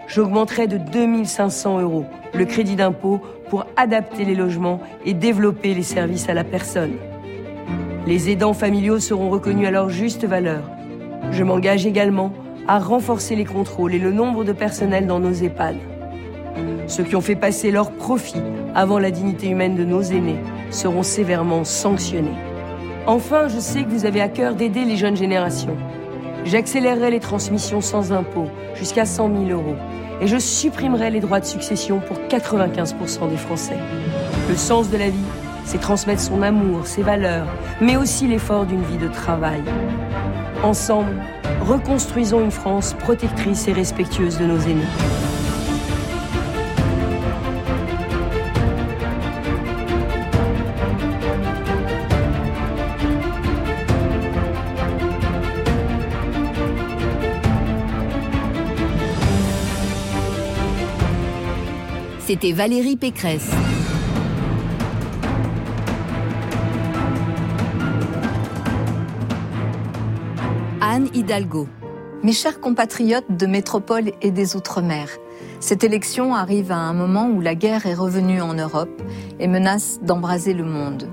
J'augmenterai 0.09 0.69
de 0.69 0.79
2500 0.79 1.81
euros 1.81 2.05
le 2.33 2.45
crédit 2.45 2.77
d'impôt 2.77 3.21
pour 3.49 3.67
adapter 3.77 4.25
les 4.25 4.35
logements 4.35 4.81
et 5.05 5.15
développer 5.15 5.75
les 5.75 5.83
services 5.83 6.29
à 6.29 6.35
la 6.35 6.45
personne. 6.45 6.95
Les 8.07 8.31
aidants 8.31 8.53
familiaux 8.53 9.01
seront 9.01 9.31
reconnus 9.31 9.67
à 9.67 9.71
leur 9.71 9.89
juste 9.89 10.25
valeur. 10.25 10.63
Je 11.33 11.43
m'engage 11.43 11.87
également 11.87 12.33
à 12.69 12.79
renforcer 12.79 13.35
les 13.35 13.45
contrôles 13.45 13.95
et 13.95 13.99
le 13.99 14.13
nombre 14.13 14.45
de 14.45 14.53
personnel 14.53 15.07
dans 15.07 15.19
nos 15.19 15.33
EHPAD. 15.33 15.77
Ceux 16.87 17.03
qui 17.03 17.17
ont 17.17 17.21
fait 17.21 17.37
passer 17.37 17.71
leur 17.71 17.91
profit 17.91 18.41
avant 18.75 18.99
la 18.99 19.11
dignité 19.11 19.49
humaine 19.49 19.75
de 19.75 19.85
nos 19.85 20.03
aînés 20.03 20.39
seront 20.71 21.03
sévèrement 21.03 21.65
sanctionnés. 21.65 22.37
Enfin, 23.07 23.49
je 23.49 23.59
sais 23.59 23.83
que 23.83 23.91
vous 23.91 24.07
avez 24.07 24.21
à 24.21 24.29
cœur 24.29 24.55
d'aider 24.55 24.85
les 24.85 24.97
jeunes 24.97 25.17
générations. 25.17 25.77
J'accélérerai 26.45 27.11
les 27.11 27.21
transmissions 27.21 27.81
sans 27.81 28.13
impôt 28.13 28.47
jusqu'à 28.75 29.05
100 29.05 29.47
000 29.47 29.51
euros 29.51 29.75
et 30.21 30.29
je 30.29 30.39
supprimerai 30.39 31.11
les 31.11 31.21
droits 31.21 31.41
de 31.41 31.45
succession 31.45 32.01
pour 32.01 32.19
95% 32.29 33.29
des 33.29 33.37
Français. 33.37 33.77
Le 34.49 34.57
sens 34.57 34.89
de 34.89 34.97
la 34.97 35.09
vie, 35.09 35.19
c'est 35.65 35.81
transmettre 35.81 36.23
son 36.23 36.43
amour, 36.43 36.87
ses 36.87 37.03
valeurs, 37.03 37.49
mais 37.81 37.97
aussi 37.97 38.29
l'effort 38.29 38.65
d'une 38.65 38.83
vie 38.83 38.99
de 38.99 39.09
travail. 39.09 39.61
Ensemble, 40.63 41.21
reconstruisons 41.67 42.41
une 42.41 42.53
France 42.53 42.95
protectrice 42.95 43.67
et 43.67 43.73
respectueuse 43.73 44.39
de 44.39 44.47
nos 44.47 44.61
aînés. 44.61 45.26
C'était 62.27 62.51
Valérie 62.51 62.97
Pécresse. 62.97 63.53
Anne 70.81 71.07
Hidalgo. 71.15 71.69
Mes 72.25 72.33
chers 72.33 72.61
compatriotes 72.61 73.31
de 73.31 73.47
métropole 73.47 74.11
et 74.23 74.33
des 74.33 74.57
Outre-mer, 74.57 75.09
cette 75.61 75.85
élection 75.85 76.35
arrive 76.35 76.73
à 76.73 76.79
un 76.79 76.95
moment 76.95 77.29
où 77.29 77.41
la 77.41 77.55
guerre 77.55 77.87
est 77.87 77.95
revenue 77.95 78.41
en 78.41 78.55
Europe 78.55 79.01
et 79.39 79.47
menace 79.47 80.01
d'embraser 80.03 80.53
le 80.53 80.65
monde. 80.65 81.09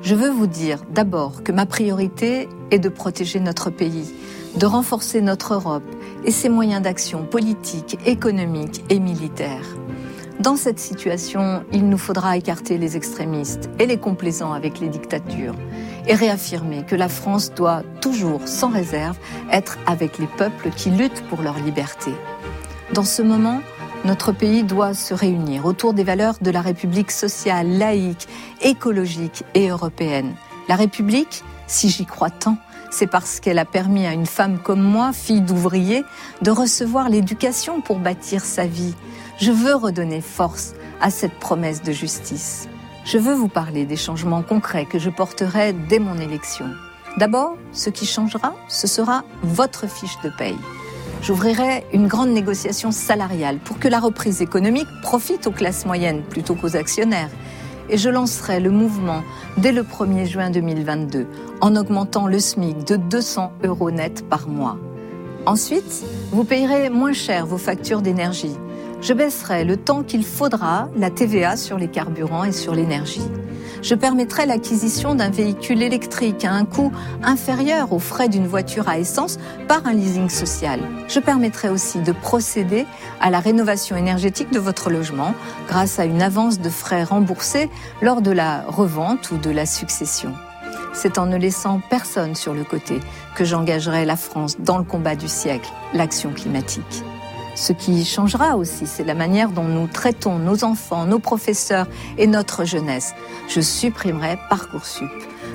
Je 0.00 0.14
veux 0.14 0.30
vous 0.30 0.46
dire 0.46 0.82
d'abord 0.94 1.42
que 1.42 1.52
ma 1.52 1.66
priorité 1.66 2.48
est 2.70 2.78
de 2.78 2.88
protéger 2.88 3.38
notre 3.38 3.68
pays, 3.68 4.14
de 4.56 4.64
renforcer 4.64 5.20
notre 5.20 5.52
Europe 5.52 5.84
et 6.24 6.30
ses 6.30 6.48
moyens 6.48 6.80
d'action 6.80 7.26
politiques, 7.26 7.98
économiques 8.06 8.82
et 8.88 8.98
militaires. 8.98 9.76
Dans 10.40 10.56
cette 10.56 10.80
situation, 10.80 11.64
il 11.72 11.88
nous 11.88 11.98
faudra 11.98 12.36
écarter 12.36 12.76
les 12.76 12.96
extrémistes 12.96 13.70
et 13.78 13.86
les 13.86 13.98
complaisants 13.98 14.52
avec 14.52 14.80
les 14.80 14.88
dictatures 14.88 15.54
et 16.06 16.14
réaffirmer 16.14 16.84
que 16.84 16.96
la 16.96 17.08
France 17.08 17.52
doit 17.54 17.82
toujours, 18.00 18.46
sans 18.46 18.70
réserve, 18.70 19.16
être 19.52 19.78
avec 19.86 20.18
les 20.18 20.26
peuples 20.26 20.70
qui 20.70 20.90
luttent 20.90 21.22
pour 21.28 21.40
leur 21.40 21.58
liberté. 21.58 22.10
Dans 22.92 23.04
ce 23.04 23.22
moment, 23.22 23.60
notre 24.04 24.32
pays 24.32 24.64
doit 24.64 24.92
se 24.92 25.14
réunir 25.14 25.64
autour 25.66 25.94
des 25.94 26.04
valeurs 26.04 26.36
de 26.42 26.50
la 26.50 26.60
République 26.60 27.12
sociale, 27.12 27.78
laïque, 27.78 28.28
écologique 28.60 29.44
et 29.54 29.68
européenne. 29.68 30.34
La 30.68 30.76
République, 30.76 31.42
si 31.68 31.88
j'y 31.88 32.06
crois 32.06 32.30
tant, 32.30 32.58
C'est 32.94 33.08
parce 33.08 33.40
qu'elle 33.40 33.58
a 33.58 33.64
permis 33.64 34.06
à 34.06 34.12
une 34.12 34.24
femme 34.24 34.60
comme 34.60 34.80
moi, 34.80 35.12
fille 35.12 35.40
d'ouvrier, 35.40 36.04
de 36.42 36.52
recevoir 36.52 37.08
l'éducation 37.08 37.80
pour 37.80 37.98
bâtir 37.98 38.44
sa 38.44 38.66
vie. 38.66 38.94
Je 39.38 39.50
veux 39.50 39.74
redonner 39.74 40.20
force 40.20 40.74
à 41.00 41.10
cette 41.10 41.34
promesse 41.40 41.82
de 41.82 41.90
justice. 41.90 42.68
Je 43.04 43.18
veux 43.18 43.34
vous 43.34 43.48
parler 43.48 43.84
des 43.84 43.96
changements 43.96 44.42
concrets 44.42 44.86
que 44.86 45.00
je 45.00 45.10
porterai 45.10 45.72
dès 45.72 45.98
mon 45.98 46.18
élection. 46.18 46.66
D'abord, 47.18 47.56
ce 47.72 47.90
qui 47.90 48.06
changera, 48.06 48.54
ce 48.68 48.86
sera 48.86 49.24
votre 49.42 49.88
fiche 49.88 50.16
de 50.22 50.30
paye. 50.30 50.56
J'ouvrirai 51.20 51.84
une 51.92 52.06
grande 52.06 52.30
négociation 52.30 52.92
salariale 52.92 53.58
pour 53.58 53.78
que 53.80 53.88
la 53.88 53.98
reprise 53.98 54.40
économique 54.40 54.88
profite 55.02 55.48
aux 55.48 55.52
classes 55.52 55.84
moyennes 55.84 56.22
plutôt 56.22 56.54
qu'aux 56.54 56.76
actionnaires. 56.76 57.30
Et 57.88 57.98
je 57.98 58.10
lancerai 58.10 58.60
le 58.60 58.70
mouvement 58.70 59.22
dès 59.56 59.72
le 59.72 59.82
1er 59.82 60.26
juin 60.26 60.50
2022 60.50 61.26
en 61.60 61.74
augmentant 61.74 62.28
le 62.28 62.38
SMIC 62.38 62.84
de 62.84 62.96
200 62.96 63.52
euros 63.64 63.90
net 63.90 64.26
par 64.28 64.48
mois. 64.48 64.78
Ensuite, 65.44 66.04
vous 66.30 66.44
payerez 66.44 66.88
moins 66.88 67.12
cher 67.12 67.46
vos 67.46 67.58
factures 67.58 68.00
d'énergie 68.00 68.56
je 69.04 69.12
baisserai 69.12 69.64
le 69.64 69.76
temps 69.76 70.02
qu'il 70.02 70.24
faudra 70.24 70.88
la 70.96 71.10
TVA 71.10 71.58
sur 71.58 71.76
les 71.76 71.88
carburants 71.88 72.44
et 72.44 72.52
sur 72.52 72.74
l'énergie. 72.74 73.28
Je 73.82 73.94
permettrai 73.94 74.46
l'acquisition 74.46 75.14
d'un 75.14 75.28
véhicule 75.28 75.82
électrique 75.82 76.42
à 76.46 76.52
un 76.52 76.64
coût 76.64 76.90
inférieur 77.22 77.92
aux 77.92 77.98
frais 77.98 78.30
d'une 78.30 78.46
voiture 78.46 78.88
à 78.88 78.98
essence 78.98 79.38
par 79.68 79.86
un 79.86 79.92
leasing 79.92 80.30
social. 80.30 80.80
Je 81.06 81.20
permettrai 81.20 81.68
aussi 81.68 81.98
de 81.98 82.12
procéder 82.12 82.86
à 83.20 83.28
la 83.28 83.40
rénovation 83.40 83.94
énergétique 83.94 84.50
de 84.50 84.58
votre 84.58 84.88
logement 84.88 85.34
grâce 85.68 85.98
à 85.98 86.06
une 86.06 86.22
avance 86.22 86.58
de 86.58 86.70
frais 86.70 87.04
remboursés 87.04 87.68
lors 88.00 88.22
de 88.22 88.30
la 88.30 88.62
revente 88.62 89.30
ou 89.32 89.36
de 89.36 89.50
la 89.50 89.66
succession. 89.66 90.32
C'est 90.94 91.18
en 91.18 91.26
ne 91.26 91.36
laissant 91.36 91.82
personne 91.90 92.34
sur 92.34 92.54
le 92.54 92.64
côté 92.64 93.00
que 93.36 93.44
j'engagerai 93.44 94.06
la 94.06 94.16
France 94.16 94.56
dans 94.60 94.78
le 94.78 94.84
combat 94.84 95.14
du 95.14 95.28
siècle, 95.28 95.70
l'action 95.92 96.30
climatique. 96.30 97.04
Ce 97.54 97.72
qui 97.72 98.04
changera 98.04 98.56
aussi, 98.56 98.86
c'est 98.86 99.04
la 99.04 99.14
manière 99.14 99.50
dont 99.50 99.64
nous 99.64 99.86
traitons 99.86 100.38
nos 100.38 100.64
enfants, 100.64 101.06
nos 101.06 101.20
professeurs 101.20 101.86
et 102.18 102.26
notre 102.26 102.64
jeunesse. 102.64 103.14
Je 103.48 103.60
supprimerai 103.60 104.38
Parcoursup. 104.50 105.10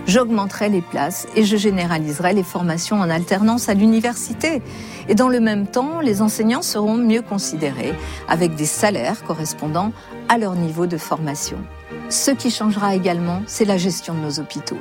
J'augmenterai 0.07 0.69
les 0.69 0.81
places 0.81 1.27
et 1.35 1.43
je 1.43 1.57
généraliserai 1.57 2.33
les 2.33 2.43
formations 2.43 3.01
en 3.01 3.09
alternance 3.09 3.67
à 3.67 3.73
l'université. 3.73 4.61
Et 5.09 5.15
dans 5.15 5.27
le 5.27 5.41
même 5.41 5.67
temps, 5.67 5.99
les 5.99 6.21
enseignants 6.21 6.61
seront 6.61 6.95
mieux 6.95 7.21
considérés 7.21 7.93
avec 8.29 8.55
des 8.55 8.65
salaires 8.65 9.23
correspondant 9.23 9.91
à 10.29 10.37
leur 10.37 10.55
niveau 10.55 10.87
de 10.87 10.97
formation. 10.97 11.57
Ce 12.09 12.31
qui 12.31 12.49
changera 12.49 12.95
également, 12.95 13.41
c'est 13.45 13.65
la 13.65 13.77
gestion 13.77 14.13
de 14.13 14.19
nos 14.19 14.39
hôpitaux. 14.39 14.79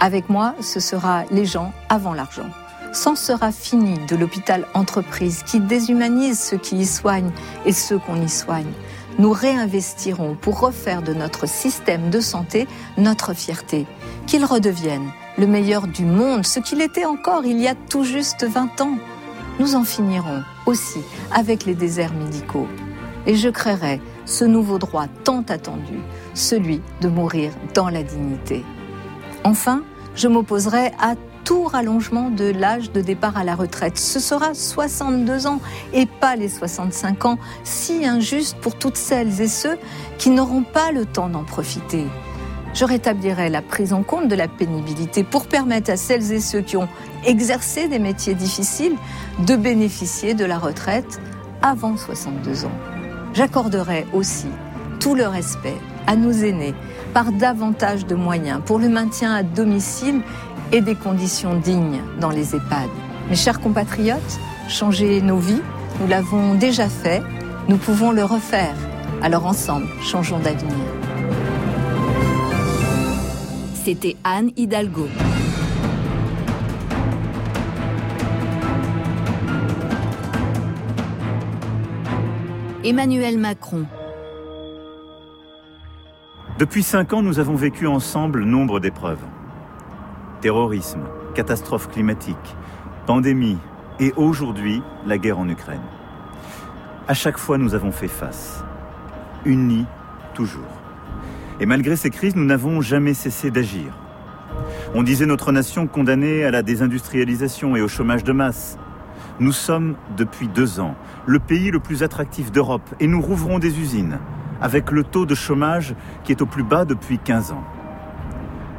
Avec 0.00 0.28
moi, 0.28 0.54
ce 0.60 0.80
sera 0.80 1.24
les 1.30 1.44
gens 1.44 1.72
avant 1.88 2.14
l'argent. 2.14 2.48
S'en 2.94 3.16
sera 3.16 3.50
fini 3.50 3.98
de 4.06 4.14
l'hôpital 4.14 4.68
entreprise 4.72 5.42
qui 5.42 5.58
déshumanise 5.58 6.38
ceux 6.38 6.58
qui 6.58 6.76
y 6.76 6.86
soignent 6.86 7.32
et 7.66 7.72
ceux 7.72 7.98
qu'on 7.98 8.22
y 8.22 8.28
soigne. 8.28 8.70
Nous 9.18 9.32
réinvestirons 9.32 10.36
pour 10.40 10.60
refaire 10.60 11.02
de 11.02 11.12
notre 11.12 11.48
système 11.48 12.08
de 12.08 12.20
santé 12.20 12.68
notre 12.96 13.34
fierté, 13.34 13.86
qu'il 14.28 14.44
redevienne 14.44 15.10
le 15.38 15.48
meilleur 15.48 15.88
du 15.88 16.04
monde, 16.04 16.46
ce 16.46 16.60
qu'il 16.60 16.80
était 16.80 17.04
encore 17.04 17.44
il 17.44 17.60
y 17.60 17.66
a 17.66 17.74
tout 17.74 18.04
juste 18.04 18.44
20 18.44 18.80
ans. 18.80 18.96
Nous 19.58 19.74
en 19.74 19.82
finirons 19.82 20.44
aussi 20.64 21.00
avec 21.32 21.64
les 21.64 21.74
déserts 21.74 22.14
médicaux. 22.14 22.68
Et 23.26 23.34
je 23.34 23.48
créerai 23.48 24.00
ce 24.24 24.44
nouveau 24.44 24.78
droit 24.78 25.06
tant 25.24 25.42
attendu, 25.48 25.98
celui 26.32 26.80
de 27.00 27.08
mourir 27.08 27.50
dans 27.74 27.88
la 27.88 28.04
dignité. 28.04 28.64
Enfin, 29.42 29.82
je 30.14 30.28
m'opposerai 30.28 30.92
à 31.00 31.16
tout 31.44 31.64
rallongement 31.64 32.30
de 32.30 32.44
l'âge 32.44 32.90
de 32.90 33.00
départ 33.00 33.36
à 33.36 33.44
la 33.44 33.54
retraite. 33.54 33.98
Ce 33.98 34.18
sera 34.18 34.54
62 34.54 35.46
ans 35.46 35.60
et 35.92 36.06
pas 36.06 36.36
les 36.36 36.48
65 36.48 37.26
ans, 37.26 37.38
si 37.62 38.06
injuste 38.06 38.56
pour 38.60 38.76
toutes 38.76 38.96
celles 38.96 39.40
et 39.40 39.48
ceux 39.48 39.78
qui 40.18 40.30
n'auront 40.30 40.62
pas 40.62 40.90
le 40.90 41.04
temps 41.04 41.28
d'en 41.28 41.44
profiter. 41.44 42.06
Je 42.72 42.84
rétablirai 42.84 43.50
la 43.50 43.62
prise 43.62 43.92
en 43.92 44.02
compte 44.02 44.26
de 44.26 44.34
la 44.34 44.48
pénibilité 44.48 45.22
pour 45.22 45.46
permettre 45.46 45.90
à 45.92 45.96
celles 45.96 46.32
et 46.32 46.40
ceux 46.40 46.60
qui 46.60 46.76
ont 46.76 46.88
exercé 47.24 47.86
des 47.86 48.00
métiers 48.00 48.34
difficiles 48.34 48.96
de 49.46 49.54
bénéficier 49.54 50.34
de 50.34 50.44
la 50.44 50.58
retraite 50.58 51.20
avant 51.62 51.96
62 51.96 52.64
ans. 52.64 52.72
J'accorderai 53.32 54.06
aussi 54.12 54.48
tout 54.98 55.14
le 55.14 55.26
respect 55.26 55.76
à 56.06 56.16
nos 56.16 56.32
aînés 56.32 56.74
par 57.12 57.30
davantage 57.30 58.06
de 58.06 58.14
moyens 58.14 58.60
pour 58.64 58.78
le 58.78 58.88
maintien 58.88 59.34
à 59.34 59.42
domicile 59.42 60.20
et 60.74 60.80
des 60.80 60.96
conditions 60.96 61.54
dignes 61.54 62.02
dans 62.18 62.30
les 62.30 62.56
EHPAD. 62.56 62.90
Mes 63.30 63.36
chers 63.36 63.60
compatriotes, 63.60 64.40
changer 64.68 65.22
nos 65.22 65.38
vies, 65.38 65.62
nous 66.00 66.08
l'avons 66.08 66.56
déjà 66.56 66.88
fait, 66.88 67.22
nous 67.68 67.76
pouvons 67.76 68.10
le 68.10 68.24
refaire. 68.24 68.74
Alors 69.22 69.46
ensemble, 69.46 69.86
changeons 70.02 70.40
d'avenir. 70.40 70.74
C'était 73.84 74.16
Anne 74.24 74.50
Hidalgo. 74.56 75.06
Emmanuel 82.82 83.38
Macron. 83.38 83.86
Depuis 86.58 86.82
cinq 86.82 87.12
ans, 87.12 87.22
nous 87.22 87.38
avons 87.38 87.54
vécu 87.54 87.86
ensemble 87.86 88.42
nombre 88.42 88.80
d'épreuves 88.80 89.22
terrorisme, 90.44 91.00
catastrophe 91.34 91.88
climatique, 91.88 92.36
pandémie 93.06 93.56
et 93.98 94.12
aujourd'hui 94.14 94.82
la 95.06 95.16
guerre 95.16 95.38
en 95.38 95.48
Ukraine. 95.48 95.80
À 97.08 97.14
chaque 97.14 97.38
fois, 97.38 97.56
nous 97.56 97.74
avons 97.74 97.92
fait 97.92 98.08
face, 98.08 98.62
unis 99.46 99.86
toujours. 100.34 100.82
Et 101.60 101.64
malgré 101.64 101.96
ces 101.96 102.10
crises, 102.10 102.36
nous 102.36 102.44
n'avons 102.44 102.82
jamais 102.82 103.14
cessé 103.14 103.50
d'agir. 103.50 103.96
On 104.94 105.02
disait 105.02 105.24
notre 105.24 105.50
nation 105.50 105.86
condamnée 105.86 106.44
à 106.44 106.50
la 106.50 106.60
désindustrialisation 106.60 107.74
et 107.74 107.80
au 107.80 107.88
chômage 107.88 108.22
de 108.22 108.32
masse. 108.32 108.76
Nous 109.40 109.52
sommes, 109.52 109.96
depuis 110.14 110.48
deux 110.48 110.78
ans, 110.78 110.94
le 111.24 111.38
pays 111.38 111.70
le 111.70 111.80
plus 111.80 112.02
attractif 112.02 112.52
d'Europe 112.52 112.94
et 113.00 113.06
nous 113.06 113.22
rouvrons 113.22 113.58
des 113.58 113.80
usines, 113.80 114.18
avec 114.60 114.90
le 114.90 115.04
taux 115.04 115.24
de 115.24 115.34
chômage 115.34 115.94
qui 116.22 116.32
est 116.32 116.42
au 116.42 116.46
plus 116.46 116.64
bas 116.64 116.84
depuis 116.84 117.18
15 117.18 117.52
ans. 117.52 117.64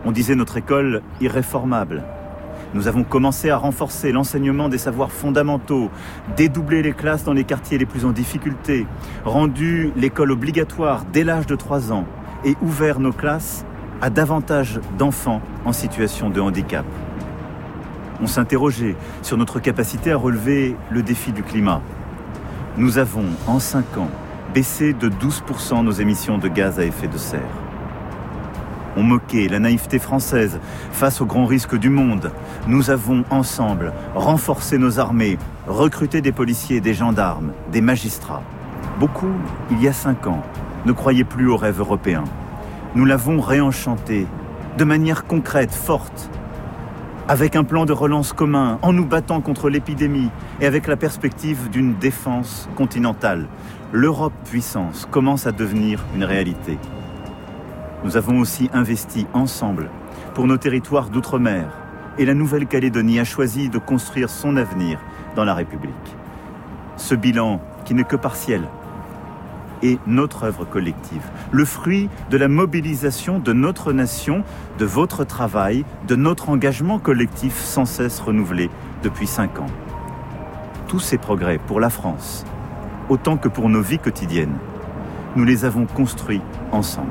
On 0.05 0.11
disait 0.11 0.35
notre 0.35 0.57
école 0.57 1.01
irréformable. 1.19 2.03
Nous 2.75 2.87
avons 2.87 3.03
commencé 3.03 3.49
à 3.49 3.57
renforcer 3.57 4.11
l'enseignement 4.11 4.69
des 4.69 4.77
savoirs 4.77 5.11
fondamentaux, 5.11 5.89
dédoubler 6.37 6.83
les 6.83 6.93
classes 6.93 7.23
dans 7.23 7.33
les 7.33 7.43
quartiers 7.43 7.79
les 7.79 7.87
plus 7.87 8.05
en 8.05 8.11
difficulté, 8.11 8.85
rendu 9.23 9.91
l'école 9.95 10.31
obligatoire 10.31 11.05
dès 11.11 11.23
l'âge 11.23 11.47
de 11.47 11.55
3 11.55 11.91
ans 11.91 12.05
et 12.43 12.55
ouvert 12.61 12.99
nos 12.99 13.13
classes 13.13 13.65
à 14.01 14.11
davantage 14.11 14.79
d'enfants 14.97 15.41
en 15.65 15.73
situation 15.73 16.29
de 16.29 16.39
handicap. 16.39 16.85
On 18.21 18.27
s'interrogeait 18.27 18.95
sur 19.23 19.37
notre 19.37 19.59
capacité 19.59 20.11
à 20.11 20.17
relever 20.17 20.75
le 20.91 21.01
défi 21.01 21.31
du 21.31 21.41
climat. 21.41 21.81
Nous 22.77 22.99
avons, 22.99 23.25
en 23.47 23.57
5 23.57 23.97
ans, 23.97 24.09
baissé 24.53 24.93
de 24.93 25.09
12% 25.09 25.83
nos 25.83 25.91
émissions 25.91 26.37
de 26.37 26.47
gaz 26.47 26.77
à 26.79 26.85
effet 26.85 27.07
de 27.07 27.17
serre. 27.17 27.64
On 28.97 29.03
moquait 29.03 29.47
la 29.47 29.59
naïveté 29.59 29.99
française 29.99 30.59
face 30.91 31.19
aux 31.21 31.25
grands 31.25 31.45
risques 31.45 31.77
du 31.77 31.89
monde. 31.89 32.31
Nous 32.67 32.89
avons 32.89 33.25
ensemble 33.29 33.93
renforcé 34.15 34.77
nos 34.77 34.99
armées, 34.99 35.37
recruté 35.67 36.21
des 36.21 36.31
policiers, 36.31 36.79
des 36.79 36.93
gendarmes, 36.93 37.51
des 37.71 37.81
magistrats. 37.81 38.43
Beaucoup, 38.99 39.33
il 39.71 39.81
y 39.81 39.87
a 39.87 39.93
cinq 39.93 40.27
ans, 40.27 40.41
ne 40.85 40.93
croyaient 40.93 41.25
plus 41.25 41.49
au 41.49 41.57
rêve 41.57 41.79
européen. 41.79 42.23
Nous 42.95 43.03
l'avons 43.03 43.41
réenchanté 43.41 44.27
de 44.77 44.83
manière 44.85 45.25
concrète, 45.25 45.73
forte, 45.73 46.29
avec 47.27 47.55
un 47.55 47.63
plan 47.63 47.85
de 47.85 47.91
relance 47.91 48.33
commun, 48.33 48.77
en 48.81 48.93
nous 48.93 49.05
battant 49.05 49.41
contre 49.41 49.69
l'épidémie 49.69 50.29
et 50.61 50.65
avec 50.65 50.87
la 50.87 50.95
perspective 50.95 51.69
d'une 51.69 51.95
défense 51.95 52.69
continentale. 52.75 53.47
L'Europe 53.91 54.33
puissance 54.45 55.07
commence 55.09 55.47
à 55.47 55.51
devenir 55.51 56.03
une 56.15 56.23
réalité. 56.23 56.77
Nous 58.05 58.17
avons 58.17 58.37
aussi 58.37 58.69
investi 58.71 59.25
ensemble 59.33 59.89
pour 60.35 60.45
nos 60.45 60.57
territoires 60.57 61.09
d'outre-mer 61.09 61.65
et 62.19 62.25
la 62.25 62.35
Nouvelle-Calédonie 62.35 63.19
a 63.19 63.23
choisi 63.23 63.67
de 63.67 63.79
construire 63.79 64.29
son 64.29 64.57
avenir 64.57 64.99
dans 65.35 65.43
la 65.43 65.55
République. 65.55 66.15
Ce 66.97 67.15
bilan, 67.15 67.59
qui 67.83 67.95
n'est 67.95 68.03
que 68.03 68.15
partiel, 68.15 68.61
est 69.81 69.97
notre 70.05 70.43
œuvre 70.43 70.65
collective, 70.65 71.23
le 71.51 71.65
fruit 71.65 72.07
de 72.29 72.37
la 72.37 72.47
mobilisation 72.47 73.39
de 73.39 73.53
notre 73.53 73.91
nation, 73.91 74.43
de 74.77 74.85
votre 74.85 75.23
travail, 75.23 75.83
de 76.07 76.15
notre 76.15 76.49
engagement 76.49 76.99
collectif 76.99 77.59
sans 77.59 77.85
cesse 77.85 78.19
renouvelé 78.19 78.69
depuis 79.01 79.25
cinq 79.25 79.57
ans. 79.57 79.71
Tous 80.87 80.99
ces 80.99 81.17
progrès 81.17 81.57
pour 81.57 81.79
la 81.79 81.89
France, 81.89 82.45
autant 83.09 83.37
que 83.37 83.49
pour 83.49 83.67
nos 83.67 83.81
vies 83.81 83.97
quotidiennes, 83.97 84.57
nous 85.35 85.43
les 85.43 85.65
avons 85.65 85.87
construits 85.87 86.41
ensemble. 86.71 87.09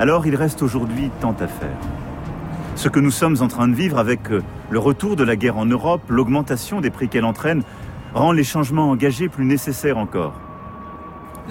Alors 0.00 0.26
il 0.26 0.34
reste 0.34 0.62
aujourd'hui 0.62 1.10
tant 1.20 1.36
à 1.40 1.46
faire. 1.46 1.76
Ce 2.74 2.88
que 2.88 3.00
nous 3.00 3.10
sommes 3.10 3.36
en 3.42 3.48
train 3.48 3.68
de 3.68 3.74
vivre 3.74 3.98
avec 3.98 4.30
euh, 4.30 4.42
Le 4.70 4.78
retour 4.78 5.14
de 5.14 5.24
la 5.24 5.36
guerre 5.36 5.58
en 5.58 5.66
Europe, 5.66 6.00
l'augmentation 6.08 6.80
des 6.80 6.88
prix 6.88 7.10
qu'elle 7.10 7.26
entraîne, 7.26 7.62
rend 8.14 8.32
les 8.32 8.42
changements 8.42 8.88
engagés 8.88 9.28
plus 9.28 9.44
nécessaires 9.44 9.98
encore. 9.98 10.40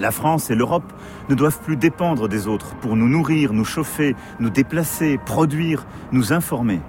La 0.00 0.10
France 0.10 0.50
et 0.50 0.56
l'Europe 0.56 0.92
ne 1.28 1.36
doivent 1.36 1.60
plus 1.60 1.76
dépendre 1.76 2.28
des 2.28 2.48
autres 2.48 2.74
pour 2.80 2.96
nous 2.96 3.08
nourrir, 3.08 3.52
nous 3.52 3.64
chauffer, 3.64 4.16
nous 4.40 4.50
déplacer, 4.50 5.20
produire, 5.24 5.86
nous 6.10 6.32
informer. 6.32 6.80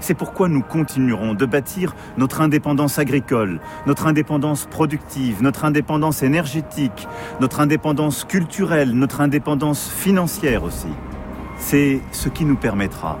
C'est 0.00 0.14
pourquoi 0.14 0.48
nous 0.48 0.62
continuerons 0.62 1.34
de 1.34 1.44
bâtir 1.44 1.94
notre 2.16 2.40
indépendance 2.40 2.98
agricole, 2.98 3.60
notre 3.86 4.06
indépendance 4.06 4.64
productive, 4.64 5.42
notre 5.42 5.66
indépendance 5.66 6.22
énergétique, 6.22 7.06
notre 7.40 7.60
indépendance 7.60 8.24
culturelle, 8.24 8.92
notre 8.92 9.20
indépendance 9.20 9.90
financière 9.90 10.64
aussi. 10.64 10.88
C'est 11.58 12.00
ce 12.12 12.30
qui 12.30 12.46
nous 12.46 12.56
permettra 12.56 13.18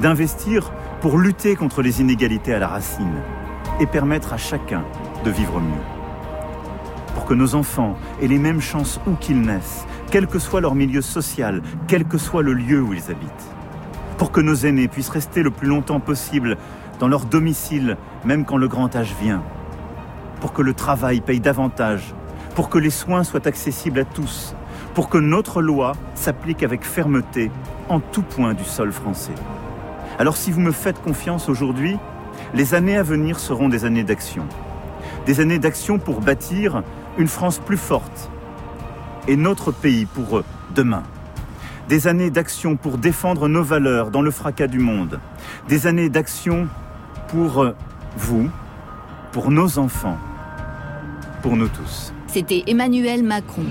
d'investir 0.00 0.72
pour 1.02 1.18
lutter 1.18 1.54
contre 1.54 1.82
les 1.82 2.00
inégalités 2.00 2.54
à 2.54 2.58
la 2.58 2.68
racine 2.68 3.20
et 3.78 3.86
permettre 3.86 4.32
à 4.32 4.38
chacun 4.38 4.84
de 5.24 5.30
vivre 5.30 5.60
mieux. 5.60 5.84
Pour 7.14 7.26
que 7.26 7.34
nos 7.34 7.54
enfants 7.54 7.96
aient 8.22 8.28
les 8.28 8.38
mêmes 8.38 8.62
chances 8.62 9.00
où 9.06 9.12
qu'ils 9.16 9.42
naissent, 9.42 9.86
quel 10.10 10.26
que 10.26 10.38
soit 10.38 10.62
leur 10.62 10.74
milieu 10.74 11.02
social, 11.02 11.60
quel 11.88 12.06
que 12.06 12.16
soit 12.16 12.42
le 12.42 12.54
lieu 12.54 12.80
où 12.80 12.94
ils 12.94 13.10
habitent 13.10 13.61
pour 14.22 14.30
que 14.30 14.40
nos 14.40 14.54
aînés 14.54 14.86
puissent 14.86 15.08
rester 15.08 15.42
le 15.42 15.50
plus 15.50 15.66
longtemps 15.66 15.98
possible 15.98 16.56
dans 17.00 17.08
leur 17.08 17.24
domicile, 17.24 17.96
même 18.24 18.44
quand 18.44 18.56
le 18.56 18.68
grand 18.68 18.94
âge 18.94 19.16
vient, 19.20 19.42
pour 20.40 20.52
que 20.52 20.62
le 20.62 20.74
travail 20.74 21.20
paye 21.20 21.40
davantage, 21.40 22.14
pour 22.54 22.68
que 22.68 22.78
les 22.78 22.90
soins 22.90 23.24
soient 23.24 23.48
accessibles 23.48 23.98
à 23.98 24.04
tous, 24.04 24.54
pour 24.94 25.08
que 25.08 25.18
notre 25.18 25.60
loi 25.60 25.94
s'applique 26.14 26.62
avec 26.62 26.84
fermeté 26.84 27.50
en 27.88 27.98
tout 27.98 28.22
point 28.22 28.54
du 28.54 28.62
sol 28.62 28.92
français. 28.92 29.34
Alors 30.20 30.36
si 30.36 30.52
vous 30.52 30.60
me 30.60 30.70
faites 30.70 31.02
confiance 31.02 31.48
aujourd'hui, 31.48 31.98
les 32.54 32.74
années 32.74 32.98
à 32.98 33.02
venir 33.02 33.40
seront 33.40 33.68
des 33.68 33.84
années 33.84 34.04
d'action. 34.04 34.46
Des 35.26 35.40
années 35.40 35.58
d'action 35.58 35.98
pour 35.98 36.20
bâtir 36.20 36.84
une 37.18 37.26
France 37.26 37.58
plus 37.58 37.76
forte 37.76 38.30
et 39.26 39.34
notre 39.34 39.72
pays 39.72 40.06
pour 40.06 40.38
eux 40.38 40.44
demain. 40.76 41.02
Des 41.92 42.06
années 42.06 42.30
d'action 42.30 42.76
pour 42.76 42.96
défendre 42.96 43.48
nos 43.48 43.62
valeurs 43.62 44.10
dans 44.10 44.22
le 44.22 44.30
fracas 44.30 44.66
du 44.66 44.78
monde. 44.78 45.20
Des 45.68 45.86
années 45.86 46.08
d'action 46.08 46.66
pour 47.28 47.62
euh, 47.62 47.72
vous, 48.16 48.48
pour 49.30 49.50
nos 49.50 49.78
enfants, 49.78 50.16
pour 51.42 51.54
nous 51.54 51.68
tous. 51.68 52.14
C'était 52.28 52.62
Emmanuel 52.66 53.22
Macron. 53.22 53.64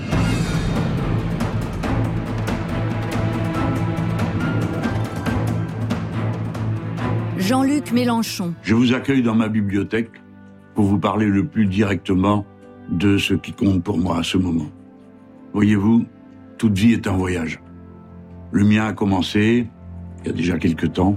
Jean-Luc 7.38 7.90
Mélenchon. 7.90 8.54
Je 8.62 8.76
vous 8.76 8.94
accueille 8.94 9.24
dans 9.24 9.34
ma 9.34 9.48
bibliothèque 9.48 10.12
pour 10.76 10.84
vous 10.84 10.98
parler 10.98 11.26
le 11.26 11.44
plus 11.44 11.66
directement 11.66 12.46
de 12.88 13.18
ce 13.18 13.34
qui 13.34 13.52
compte 13.52 13.82
pour 13.82 13.98
moi 13.98 14.18
à 14.18 14.22
ce 14.22 14.38
moment. 14.38 14.70
Voyez-vous, 15.54 16.04
toute 16.56 16.78
vie 16.78 16.92
est 16.92 17.08
un 17.08 17.16
voyage. 17.16 17.58
Le 18.52 18.64
mien 18.64 18.86
a 18.86 18.92
commencé, 18.92 19.66
il 20.20 20.26
y 20.26 20.30
a 20.30 20.32
déjà 20.32 20.58
quelque 20.58 20.86
temps, 20.86 21.16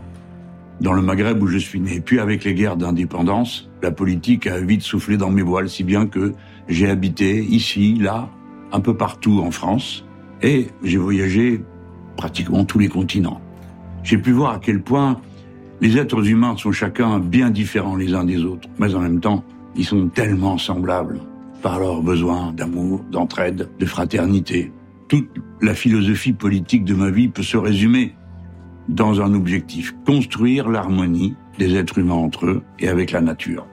dans 0.82 0.93
le 0.93 1.02
Maghreb 1.02 1.41
où 1.41 1.48
je 1.48 1.58
suis 1.58 1.80
né. 1.80 2.00
Puis 2.00 2.19
avec 2.19 2.43
les 2.45 2.54
guerres 2.54 2.78
d'indépendance, 2.78 3.69
la 3.84 3.91
politique 3.91 4.48
a 4.48 4.60
vite 4.60 4.82
soufflé 4.82 5.17
dans 5.17 5.30
mes 5.30 5.41
voiles, 5.41 5.69
si 5.69 5.84
bien 5.84 6.08
que 6.08 6.34
j'ai 6.67 6.89
habité 6.89 7.43
ici, 7.43 7.95
là, 7.95 8.30
un 8.71 8.80
peu 8.80 8.95
partout 8.95 9.41
en 9.45 9.52
France, 9.52 10.06
et 10.41 10.67
j'ai 10.84 10.98
voyagé 10.98 11.62
pratiquement 12.17 12.65
tous 12.65 12.80
les 12.80 12.88
continents. 12.88 13.41
J'ai 14.04 14.17
pu 14.17 14.32
voir 14.32 14.54
à 14.54 14.60
quel 14.60 14.82
point 14.82 15.19
les 15.82 15.98
êtres 15.98 16.26
humains 16.28 16.56
sont 16.58 16.71
chacun 16.71 17.19
bien 17.19 17.50
différents 17.50 17.95
les 17.95 18.13
uns 18.13 18.24
des 18.24 18.43
autres, 18.43 18.69
mais 18.80 18.95
en 18.95 19.02
même 19.02 19.19
temps, 19.19 19.43
ils 19.76 19.86
sont 19.86 20.08
tellement 20.08 20.58
semblables 20.58 21.19
par 21.62 21.80
leurs 21.80 22.02
besoins 22.02 22.54
d'amour, 22.54 23.04
d'entraide, 23.12 23.69
de 23.78 23.86
fraternité 23.86 24.71
toute 25.08 25.30
la 25.62 25.76
philosophie 25.76 26.34
politique 26.34 26.84
de 26.86 26.94
ma 26.94 27.10
vie 27.10 27.28
peut 27.28 27.44
se 27.44 27.58
résumer 27.58 28.15
dans 28.89 29.22
un 29.22 29.34
objectif, 29.34 29.96
construire 30.06 30.70
l'harmonie 30.70 31.36
des 31.58 31.76
êtres 31.76 31.98
humains 31.98 32.13
entre 32.13 32.46
eux 32.46 32.63
et 32.80 32.88
avec 32.88 33.12
la 33.12 33.22
nature. 33.22 33.68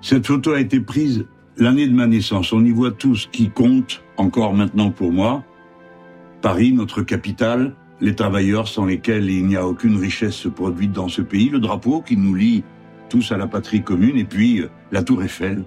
Cette 0.00 0.26
photo 0.26 0.52
a 0.52 0.60
été 0.60 0.80
prise 0.80 1.26
l'année 1.56 1.86
de 1.86 1.94
ma 1.94 2.06
naissance. 2.06 2.52
On 2.52 2.64
y 2.64 2.70
voit 2.70 2.92
tout 2.92 3.14
ce 3.14 3.28
qui 3.28 3.50
compte 3.50 4.04
encore 4.16 4.54
maintenant 4.54 4.90
pour 4.90 5.12
moi. 5.12 5.44
Paris, 6.42 6.72
notre 6.72 7.02
capitale, 7.02 7.74
les 8.00 8.14
travailleurs 8.14 8.68
sans 8.68 8.86
lesquels 8.86 9.28
il 9.28 9.46
n'y 9.46 9.56
a 9.56 9.66
aucune 9.66 9.96
richesse 9.96 10.36
se 10.36 10.48
produite 10.48 10.92
dans 10.92 11.08
ce 11.08 11.22
pays, 11.22 11.48
le 11.48 11.58
drapeau 11.58 12.00
qui 12.00 12.16
nous 12.16 12.34
lie 12.34 12.62
tous 13.08 13.32
à 13.32 13.36
la 13.36 13.46
patrie 13.46 13.82
commune, 13.82 14.16
et 14.16 14.24
puis 14.24 14.60
euh, 14.60 14.68
la 14.92 15.02
tour 15.02 15.22
Eiffel, 15.22 15.64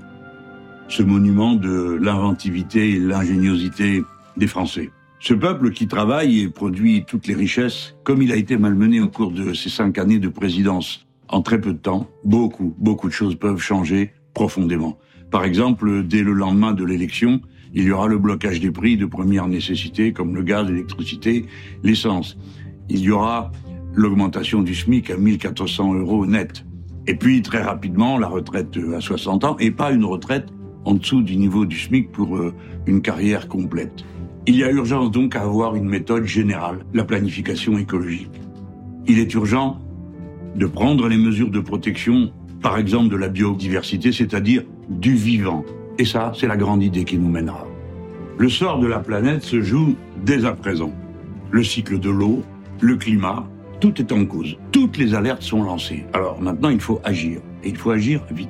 ce 0.87 1.03
monument 1.03 1.55
de 1.55 1.97
l'inventivité 1.99 2.91
et 2.91 2.99
l'ingéniosité 2.99 4.03
des 4.37 4.47
Français. 4.47 4.91
Ce 5.23 5.35
peuple 5.35 5.69
qui 5.69 5.85
travaille 5.85 6.39
et 6.39 6.49
produit 6.49 7.05
toutes 7.05 7.27
les 7.27 7.35
richesses, 7.35 7.95
comme 8.03 8.23
il 8.23 8.31
a 8.31 8.35
été 8.35 8.57
malmené 8.57 8.99
au 9.01 9.07
cours 9.07 9.31
de 9.31 9.53
ces 9.53 9.69
cinq 9.69 9.99
années 9.99 10.17
de 10.17 10.29
présidence, 10.29 11.05
en 11.27 11.43
très 11.43 11.61
peu 11.61 11.73
de 11.73 11.77
temps, 11.77 12.07
beaucoup, 12.23 12.73
beaucoup 12.79 13.07
de 13.07 13.13
choses 13.13 13.35
peuvent 13.35 13.59
changer 13.59 14.13
profondément. 14.33 14.97
Par 15.29 15.43
exemple, 15.43 16.01
dès 16.07 16.23
le 16.23 16.33
lendemain 16.33 16.73
de 16.73 16.83
l'élection, 16.83 17.39
il 17.71 17.83
y 17.83 17.91
aura 17.91 18.07
le 18.07 18.17
blocage 18.17 18.59
des 18.59 18.71
prix 18.71 18.97
de 18.97 19.05
première 19.05 19.47
nécessité 19.47 20.11
comme 20.11 20.33
le 20.33 20.41
gaz, 20.41 20.67
l'électricité, 20.67 21.45
l'essence. 21.83 22.35
Il 22.89 23.01
y 23.01 23.11
aura 23.11 23.51
l'augmentation 23.93 24.63
du 24.63 24.73
SMIC 24.73 25.11
à 25.11 25.17
1400 25.17 25.93
euros 25.93 26.25
net. 26.25 26.65
Et 27.05 27.13
puis, 27.13 27.43
très 27.43 27.61
rapidement, 27.61 28.17
la 28.17 28.27
retraite 28.27 28.75
à 28.97 28.99
60 28.99 29.43
ans 29.43 29.55
et 29.59 29.69
pas 29.69 29.91
une 29.91 30.03
retraite 30.03 30.47
en 30.83 30.95
dessous 30.95 31.21
du 31.21 31.37
niveau 31.37 31.67
du 31.67 31.77
SMIC 31.77 32.11
pour 32.11 32.37
euh, 32.37 32.55
une 32.87 33.03
carrière 33.03 33.47
complète. 33.47 34.03
Il 34.47 34.55
y 34.55 34.63
a 34.63 34.71
urgence 34.71 35.11
donc 35.11 35.35
à 35.35 35.41
avoir 35.41 35.75
une 35.75 35.87
méthode 35.87 36.25
générale, 36.25 36.79
la 36.95 37.03
planification 37.03 37.77
écologique. 37.77 38.41
Il 39.05 39.19
est 39.19 39.31
urgent 39.35 39.79
de 40.55 40.65
prendre 40.65 41.07
les 41.07 41.17
mesures 41.17 41.51
de 41.51 41.59
protection, 41.59 42.31
par 42.59 42.79
exemple 42.79 43.09
de 43.09 43.17
la 43.17 43.27
biodiversité, 43.27 44.11
c'est-à-dire 44.11 44.63
du 44.89 45.13
vivant. 45.13 45.63
Et 45.99 46.05
ça, 46.05 46.31
c'est 46.35 46.47
la 46.47 46.57
grande 46.57 46.81
idée 46.81 47.03
qui 47.03 47.19
nous 47.19 47.29
mènera. 47.29 47.67
Le 48.39 48.49
sort 48.49 48.79
de 48.79 48.87
la 48.87 48.97
planète 48.97 49.43
se 49.43 49.61
joue 49.61 49.95
dès 50.25 50.43
à 50.43 50.53
présent. 50.53 50.91
Le 51.51 51.63
cycle 51.63 51.99
de 51.99 52.09
l'eau, 52.09 52.41
le 52.79 52.95
climat, 52.95 53.47
tout 53.79 54.01
est 54.01 54.11
en 54.11 54.25
cause. 54.25 54.57
Toutes 54.71 54.97
les 54.97 55.13
alertes 55.13 55.43
sont 55.43 55.61
lancées. 55.61 56.05
Alors 56.13 56.41
maintenant, 56.41 56.69
il 56.69 56.79
faut 56.79 56.99
agir. 57.03 57.41
Et 57.63 57.69
il 57.69 57.77
faut 57.77 57.91
agir 57.91 58.25
vite. 58.31 58.49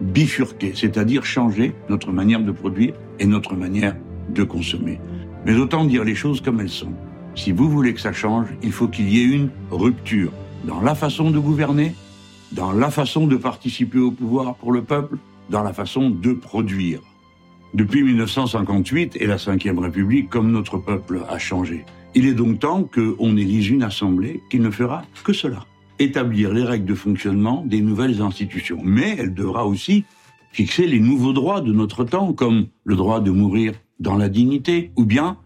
Bifurquer, 0.00 0.70
c'est-à-dire 0.76 1.24
changer 1.24 1.72
notre 1.88 2.12
manière 2.12 2.40
de 2.40 2.52
produire 2.52 2.94
et 3.18 3.26
notre 3.26 3.56
manière 3.56 3.96
de 4.32 4.44
consommer. 4.44 5.00
Mais 5.46 5.56
autant 5.56 5.84
dire 5.84 6.04
les 6.04 6.14
choses 6.14 6.40
comme 6.40 6.60
elles 6.60 6.68
sont. 6.68 6.92
Si 7.34 7.52
vous 7.52 7.70
voulez 7.70 7.94
que 7.94 8.00
ça 8.00 8.12
change, 8.12 8.48
il 8.62 8.72
faut 8.72 8.88
qu'il 8.88 9.08
y 9.08 9.20
ait 9.20 9.34
une 9.34 9.50
rupture 9.70 10.32
dans 10.64 10.80
la 10.80 10.94
façon 10.94 11.30
de 11.30 11.38
gouverner, 11.38 11.94
dans 12.52 12.72
la 12.72 12.90
façon 12.90 13.26
de 13.26 13.36
participer 13.36 13.98
au 13.98 14.10
pouvoir 14.10 14.56
pour 14.56 14.72
le 14.72 14.82
peuple, 14.82 15.16
dans 15.48 15.62
la 15.62 15.72
façon 15.72 16.10
de 16.10 16.32
produire. 16.32 17.00
Depuis 17.72 18.02
1958 18.02 19.16
et 19.20 19.26
la 19.26 19.36
Ve 19.36 19.78
République, 19.78 20.28
comme 20.28 20.50
notre 20.50 20.78
peuple 20.78 21.22
a 21.28 21.38
changé. 21.38 21.84
Il 22.14 22.26
est 22.26 22.34
donc 22.34 22.58
temps 22.58 22.82
qu'on 22.82 23.36
élise 23.36 23.68
une 23.68 23.84
assemblée 23.84 24.42
qui 24.50 24.58
ne 24.58 24.70
fera 24.70 25.02
que 25.22 25.32
cela. 25.32 25.64
Établir 26.00 26.52
les 26.52 26.64
règles 26.64 26.86
de 26.86 26.94
fonctionnement 26.94 27.62
des 27.64 27.80
nouvelles 27.80 28.20
institutions. 28.22 28.80
Mais 28.82 29.16
elle 29.18 29.34
devra 29.34 29.66
aussi 29.66 30.04
fixer 30.50 30.86
les 30.86 30.98
nouveaux 30.98 31.32
droits 31.32 31.60
de 31.60 31.72
notre 31.72 32.02
temps, 32.02 32.32
comme 32.32 32.66
le 32.84 32.96
droit 32.96 33.20
de 33.20 33.30
mourir 33.30 33.74
dans 34.00 34.16
la 34.16 34.28
dignité, 34.28 34.90
ou 34.96 35.04
bien 35.04 35.36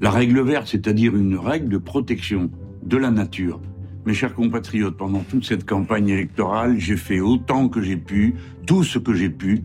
la 0.00 0.10
règle 0.10 0.40
verte, 0.40 0.68
c'est-à-dire 0.68 1.16
une 1.16 1.36
règle 1.36 1.68
de 1.68 1.78
protection 1.78 2.50
de 2.84 2.96
la 2.96 3.10
nature. 3.10 3.60
Mes 4.06 4.14
chers 4.14 4.34
compatriotes, 4.34 4.96
pendant 4.96 5.20
toute 5.20 5.44
cette 5.44 5.66
campagne 5.66 6.08
électorale, 6.08 6.78
j'ai 6.78 6.96
fait 6.96 7.20
autant 7.20 7.68
que 7.68 7.82
j'ai 7.82 7.96
pu, 7.96 8.36
tout 8.66 8.84
ce 8.84 8.98
que 8.98 9.12
j'ai 9.12 9.28
pu, 9.28 9.64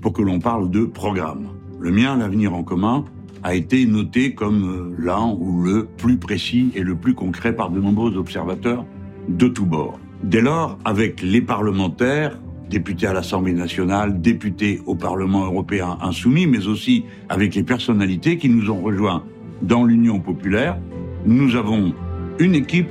pour 0.00 0.12
que 0.12 0.22
l'on 0.22 0.40
parle 0.40 0.70
de 0.70 0.84
programme. 0.84 1.48
Le 1.78 1.92
mien, 1.92 2.16
l'avenir 2.16 2.54
en 2.54 2.62
commun, 2.62 3.04
a 3.42 3.54
été 3.54 3.84
noté 3.84 4.34
comme 4.34 4.64
euh, 4.64 4.94
l'un 4.98 5.36
ou 5.38 5.62
le 5.62 5.84
plus 5.84 6.16
précis 6.16 6.72
et 6.74 6.82
le 6.82 6.94
plus 6.96 7.14
concret 7.14 7.54
par 7.54 7.70
de 7.70 7.78
nombreux 7.78 8.16
observateurs 8.16 8.86
de 9.28 9.48
tous 9.48 9.66
bords. 9.66 10.00
Dès 10.22 10.40
lors, 10.40 10.78
avec 10.86 11.20
les 11.20 11.42
parlementaires, 11.42 12.40
députés 12.68 13.06
à 13.06 13.12
l'Assemblée 13.12 13.52
nationale, 13.52 14.20
députés 14.20 14.80
au 14.86 14.94
Parlement 14.94 15.44
européen 15.44 15.98
insoumis, 16.00 16.46
mais 16.46 16.66
aussi 16.66 17.04
avec 17.28 17.54
les 17.54 17.62
personnalités 17.62 18.38
qui 18.38 18.48
nous 18.48 18.70
ont 18.70 18.80
rejoints 18.80 19.24
dans 19.62 19.84
l'Union 19.84 20.20
populaire. 20.20 20.78
Nous 21.26 21.56
avons 21.56 21.94
une 22.38 22.54
équipe 22.54 22.90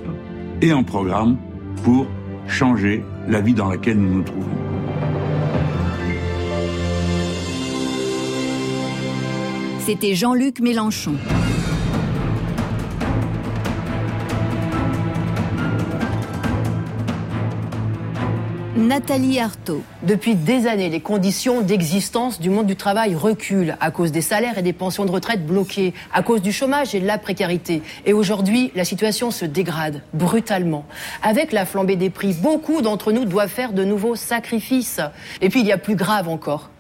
et 0.62 0.72
un 0.72 0.84
programme 0.84 1.38
pour 1.84 2.08
changer 2.48 3.04
la 3.28 3.42
vie 3.42 3.54
dans 3.54 3.70
laquelle 3.70 4.00
nous 4.00 4.16
nous 4.16 4.24
trouvons. 4.24 4.50
C'était 9.80 10.16
Jean-Luc 10.16 10.62
Mélenchon. 10.62 11.16
Nathalie 18.76 19.40
Arthaud. 19.40 19.84
Depuis 20.02 20.34
des 20.34 20.66
années, 20.66 20.90
les 20.90 21.00
conditions 21.00 21.62
d'existence 21.62 22.40
du 22.40 22.50
monde 22.50 22.66
du 22.66 22.76
travail 22.76 23.14
reculent 23.14 23.76
à 23.80 23.92
cause 23.92 24.12
des 24.12 24.22
salaires 24.22 24.58
et 24.58 24.64
des 24.64 24.74
pensions 24.74 25.06
de 25.06 25.12
retraite 25.12 25.46
bloquées, 25.46 25.94
à 26.12 26.24
cause 26.24 26.42
du 26.42 26.52
chômage 26.52 26.96
et 26.96 27.00
de 27.00 27.06
la 27.06 27.20
précarité. 27.20 27.84
Et 28.08 28.14
aujourd'hui, 28.14 28.72
la 28.74 28.84
situation 28.84 29.30
se 29.30 29.46
dégrade 29.46 30.02
brutalement. 30.16 30.86
Avec 31.22 31.52
la 31.52 31.68
flambée 31.68 31.98
des 31.98 32.10
prix, 32.10 32.34
beaucoup 32.34 32.82
d'entre 32.82 33.12
nous 33.12 33.26
doivent 33.26 33.48
faire 33.48 33.74
de 33.74 33.84
nouveaux 33.84 34.16
sacrifices. 34.16 35.02
Et 35.42 35.50
puis 35.50 35.60
il 35.60 35.68
y 35.68 35.72
a 35.72 35.78
plus 35.78 35.96
grave 35.96 36.28
encore. 36.28 36.72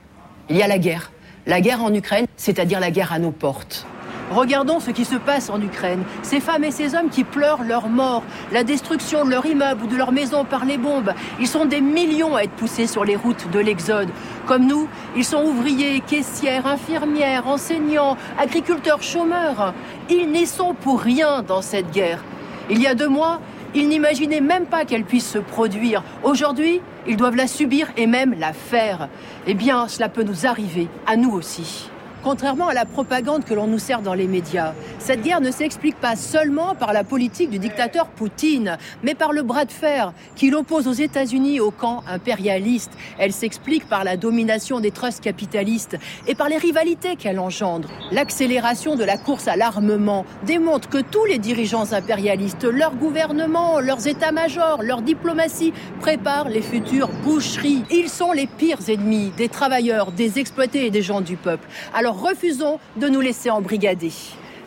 Il 0.50 0.58
y 0.58 0.64
a 0.64 0.68
la 0.68 0.80
guerre. 0.80 1.12
La 1.46 1.62
guerre 1.62 1.84
en 1.84 1.94
Ukraine, 1.94 2.26
c'est-à-dire 2.38 2.80
la 2.80 2.90
guerre 2.90 3.14
à 3.14 3.20
nos 3.20 3.32
portes. 3.32 3.86
Regardons 4.32 4.80
ce 4.80 4.92
qui 4.92 5.06
se 5.06 5.16
passe 5.16 5.50
en 5.50 5.62
Ukraine. 5.62 6.04
Ces 6.22 6.40
femmes 6.40 6.64
et 6.64 6.72
ces 6.72 6.96
hommes 6.96 7.10
qui 7.10 7.24
pleurent 7.24 7.64
leur 7.64 7.88
mort, 7.88 8.24
la 8.52 8.64
destruction 8.64 9.26
de 9.26 9.30
leur 9.30 9.46
immeuble 9.46 9.84
ou 9.84 9.88
de 9.88 9.96
leur 9.96 10.12
maison 10.12 10.46
par 10.46 10.66
les 10.66 10.78
bombes. 10.78 11.14
Ils 11.40 11.48
sont 11.48 11.66
des 11.66 11.82
millions 11.82 12.36
à 12.36 12.44
être 12.44 12.52
poussés 12.52 12.88
sur 12.88 13.06
les 13.06 13.16
routes 13.16 13.50
de 13.52 13.60
l'Exode. 13.60 14.10
Comme 14.46 14.66
nous, 14.66 14.88
ils 15.16 15.26
sont 15.26 15.44
ouvriers, 15.44 16.02
caissières, 16.02 16.66
infirmières, 16.66 17.48
enseignants, 17.48 18.18
agriculteurs, 18.40 19.04
chômeurs. 19.04 19.74
Ils 20.10 20.32
n'y 20.32 20.46
sont 20.46 20.74
pour 20.74 21.02
rien 21.02 21.42
dans 21.42 21.62
cette 21.62 21.92
guerre. 21.92 22.24
Il 22.70 22.82
y 22.82 22.88
a 22.88 22.96
deux 22.96 23.10
mois, 23.10 23.40
ils 23.76 23.88
n'imaginaient 23.88 24.42
même 24.42 24.66
pas 24.66 24.86
qu'elle 24.86 25.04
puisse 25.04 25.30
se 25.30 25.40
produire. 25.40 26.04
Aujourd'hui, 26.24 26.82
ils 27.08 27.18
doivent 27.18 27.36
la 27.36 27.48
subir 27.48 27.88
et 27.98 28.08
même 28.08 28.36
la 28.40 28.54
faire. 28.54 29.10
Eh 29.48 29.54
bien, 29.54 29.88
cela 29.88 30.10
peut 30.10 30.24
nous 30.24 30.46
arriver, 30.46 30.88
à 31.06 31.18
nous 31.18 31.32
aussi. 31.32 31.90
Contrairement 32.24 32.70
à 32.70 32.74
la 32.74 32.86
propagande 32.86 33.44
que 33.44 33.54
l'on 33.54 33.68
nous 33.68 33.80
sert 33.80 34.02
dans 34.02 34.14
les 34.14 34.28
médias, 34.28 34.74
cette 34.98 35.24
guerre 35.24 35.42
ne 35.42 35.52
s'explique 35.52 35.98
pas 35.98 36.16
seulement 36.16 36.74
par 36.74 36.94
la 36.94 37.04
politique 37.04 37.50
du 37.50 37.60
dictateur 37.60 38.08
Poutine, 38.08 38.78
mais 39.04 39.14
par 39.14 39.34
le 39.34 39.44
bras 39.44 39.66
de 39.66 39.72
fer 39.74 40.14
qu'il 40.38 40.56
oppose 40.56 40.88
aux 40.88 40.94
États-Unis 40.94 41.60
au 41.60 41.70
camp 41.70 42.02
impérialiste. 42.08 42.92
Elle 43.18 43.34
s'explique 43.34 43.90
par 43.90 44.06
la 44.06 44.16
domination 44.16 44.80
des 44.80 44.92
trusts 44.92 45.22
capitalistes 45.22 45.98
et 46.26 46.34
par 46.34 46.48
les 46.48 46.56
rivalités 46.58 47.18
qu'elle 47.18 47.40
engendre. 47.40 47.90
L'accélération 48.14 48.96
de 48.96 49.04
la 49.04 49.18
course 49.18 49.50
à 49.50 49.58
l'armement 49.58 50.26
démontre 50.46 50.88
que 50.88 51.00
tous 51.00 51.26
les 51.26 51.40
dirigeants 51.40 51.92
impérialistes, 51.92 52.64
leurs 52.64 52.96
gouvernements, 52.96 53.82
leurs 53.82 54.08
états-majors, 54.08 54.82
leur 54.82 55.02
diplomatie 55.02 55.74
préparent 56.00 56.48
les 56.48 56.62
futures 56.62 57.10
boucheries. 57.26 57.84
Ils 57.92 58.10
sont 58.10 58.32
les 58.32 58.48
pires 58.48 58.80
ennemis 58.88 59.34
des 59.36 59.50
travailleurs, 59.50 60.14
des 60.14 60.40
exploités 60.40 60.86
et 60.86 60.90
des 60.90 61.02
gens 61.02 61.20
du 61.20 61.36
peuple. 61.36 61.68
Alors 61.94 62.13
refusons 62.14 62.80
de 62.98 63.08
nous 63.08 63.22
laisser 63.22 63.50
embrigader. 63.50 64.12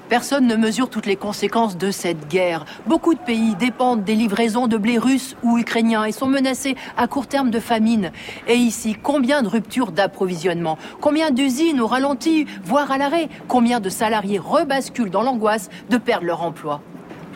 Personne 0.09 0.47
ne 0.47 0.55
mesure 0.55 0.89
toutes 0.89 1.07
les 1.07 1.17
conséquences 1.17 1.77
de 1.77 1.91
cette 1.91 2.29
guerre. 2.29 2.65
Beaucoup 2.87 3.15
de 3.15 3.19
pays 3.19 3.57
dépendent 3.57 4.05
des 4.05 4.15
livraisons 4.15 4.69
de 4.69 4.77
blé 4.77 4.99
russe 4.99 5.35
ou 5.43 5.59
ukrainien 5.59 6.05
et 6.05 6.13
sont 6.13 6.29
menacés 6.29 6.77
à 6.97 7.09
court 7.09 7.27
terme 7.27 7.51
de 7.51 7.59
famine. 7.59 8.13
Et 8.47 8.55
ici, 8.55 8.97
combien 9.03 9.43
de 9.43 9.49
ruptures 9.49 9.91
d'approvisionnement? 9.91 10.79
Combien 11.01 11.33
d'usines 11.33 11.81
au 11.81 11.89
ralenti, 11.89 12.47
voire 12.63 12.93
à 12.93 12.99
l'arrêt? 12.99 13.29
Combien 13.49 13.81
de 13.81 13.89
salariés 13.89 14.39
rebasculent 14.39 15.11
dans 15.11 15.23
l'angoisse 15.23 15.71
de 15.91 15.97
perdre 15.97 16.27
leur 16.27 16.43
emploi? 16.43 16.81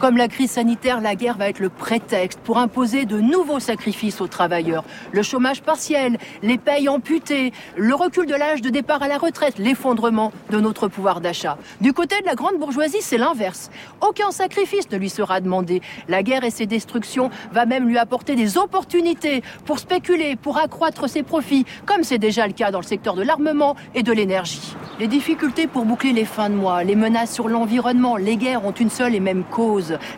Comme 0.01 0.17
la 0.17 0.29
crise 0.29 0.53
sanitaire, 0.53 1.03
la 1.03 1.15
guerre 1.15 1.37
va 1.37 1.51
être 1.51 1.61
le 1.61 1.69
prétexte 1.69 2.41
pour 2.41 2.57
imposer 2.57 3.05
de 3.05 3.21
nouveaux 3.21 3.61
sacrifices 3.61 4.23
aux 4.23 4.27
travailleurs. 4.27 4.83
Le 5.13 5.23
chômage 5.23 5.61
partiel, 5.61 6.17
les 6.43 6.57
payes 6.57 6.89
amputées, 6.89 7.53
le 7.77 7.95
recul 7.95 8.25
de 8.25 8.35
l'âge 8.35 8.63
de 8.63 8.71
départ 8.71 9.03
à 9.03 9.09
la 9.09 9.19
retraite, 9.19 9.59
l'effondrement 9.59 10.33
de 10.49 10.59
notre 10.59 10.89
pouvoir 10.89 11.21
d'achat. 11.21 11.59
Du 11.83 11.93
côté 11.93 12.19
de 12.23 12.27
la 12.27 12.35
grande 12.35 12.59
bourgeoisie, 12.59 13.03
c'est 13.03 13.19
l'inverse. 13.19 13.71
Aucun 14.01 14.31
sacrifice 14.31 14.91
ne 14.91 14.97
lui 14.97 15.11
sera 15.11 15.41
demandé. 15.43 15.83
La 16.09 16.23
guerre 16.23 16.45
et 16.45 16.51
ses 16.51 16.67
destructions 16.67 17.29
va 17.53 17.67
même 17.67 17.87
lui 17.87 17.99
apporter 17.99 18.37
des 18.37 18.57
opportunités 18.57 19.43
pour 19.67 19.79
spéculer, 19.79 20.35
pour 20.35 20.57
accroître 20.57 21.11
ses 21.11 21.23
profits, 21.23 21.67
comme 21.85 22.05
c'est 22.05 22.19
déjà 22.19 22.47
le 22.47 22.55
cas 22.55 22.71
dans 22.71 22.81
le 22.81 22.87
secteur 22.87 23.15
de 23.17 23.23
l'armement 23.23 23.77
et 23.95 24.03
de 24.03 24.13
l'énergie. 24.13 24.75
Les 24.99 25.09
difficultés 25.09 25.67
pour 25.67 25.85
boucler 25.85 26.15
les 26.15 26.25
fins 26.25 26.49
de 26.49 26.55
mois, 26.55 26.85
les 26.85 26.97
menaces 26.97 27.35
sur 27.35 27.49
l'environnement, 27.49 28.17
les 28.17 28.39
guerres 28.39 28.65
ont 28.65 28.73
une 28.73 28.91
seule 28.91 29.15
et 29.15 29.21
même 29.21 29.45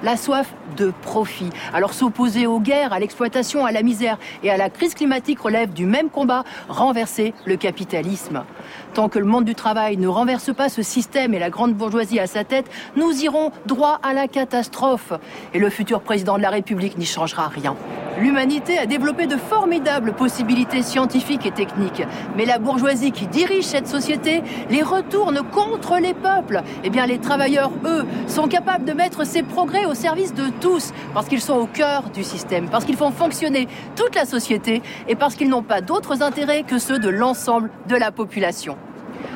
la 0.03 0.17
soif 0.17 0.53
de 0.77 0.93
profit. 1.03 1.51
Alors 1.73 1.93
s'opposer 1.95 2.47
aux 2.47 2.61
guerres, 2.61 2.93
à 2.93 2.99
l'exploitation, 2.99 3.65
à 3.65 3.73
la 3.73 3.83
misère 3.83 4.19
et 4.43 4.51
à 4.51 4.57
la 4.57 4.71
crise 4.71 4.95
climatique 4.95 5.41
relève 5.41 5.73
du 5.73 5.87
même 5.87 6.11
combat, 6.11 6.45
renverser 6.69 7.35
le 7.47 7.57
capitalisme. 7.57 8.45
Tant 8.95 9.09
que 9.09 9.19
le 9.19 9.25
monde 9.25 9.47
du 9.47 9.55
travail 9.55 9.97
ne 9.97 10.07
renverse 10.07 10.53
pas 10.55 10.69
ce 10.69 10.83
système 10.83 11.33
et 11.33 11.39
la 11.39 11.49
grande 11.49 11.75
bourgeoisie 11.75 12.21
à 12.21 12.27
sa 12.27 12.45
tête, 12.45 12.67
nous 12.95 13.11
irons 13.23 13.51
droit 13.65 13.99
à 14.03 14.13
la 14.13 14.29
catastrophe. 14.29 15.15
Et 15.55 15.59
le 15.59 15.71
futur 15.71 16.03
président 16.03 16.37
de 16.37 16.43
la 16.43 16.51
République 16.51 16.99
n'y 16.99 17.07
changera 17.07 17.49
rien. 17.49 17.75
L'humanité 18.21 18.77
a 18.77 18.85
développé 18.85 19.27
de 19.27 19.37
formidables 19.37 20.13
possibilités 20.13 20.83
scientifiques 20.83 21.47
et 21.47 21.51
techniques. 21.51 22.03
Mais 22.37 22.45
la 22.45 22.59
bourgeoisie 22.59 23.13
qui 23.13 23.27
dirige 23.27 23.65
cette 23.65 23.89
société 23.89 24.43
les 24.69 24.83
retourne 24.83 25.41
contre 25.51 25.97
les 25.97 26.13
peuples. 26.13 26.63
Eh 26.85 26.91
bien, 26.91 27.07
les 27.07 27.19
travailleurs, 27.19 27.71
eux, 27.87 28.05
sont 28.27 28.47
capables 28.49 28.85
de 28.85 28.93
mettre 28.93 29.25
ces 29.25 29.43
progrès 29.43 29.87
au 29.87 29.95
service 29.95 30.35
de 30.35 30.51
tous, 30.61 30.93
parce 31.15 31.29
qu'ils 31.29 31.41
sont 31.41 31.55
au 31.55 31.67
cœur 31.67 32.11
du 32.11 32.23
système, 32.23 32.69
parce 32.69 32.85
qu'ils 32.85 32.97
font 32.97 33.11
fonctionner 33.11 33.67
toute 33.97 34.15
la 34.15 34.27
société 34.27 34.83
et 35.09 35.15
parce 35.15 35.35
qu'ils 35.35 35.49
n'ont 35.49 35.63
pas 35.63 35.81
d'autres 35.81 36.23
intérêts 36.23 36.65
que 36.65 36.79
ceux 36.79 36.99
de 36.99 37.09
l'ensemble 37.09 37.71
de 37.89 37.97
la 37.97 38.13
population. 38.13 38.77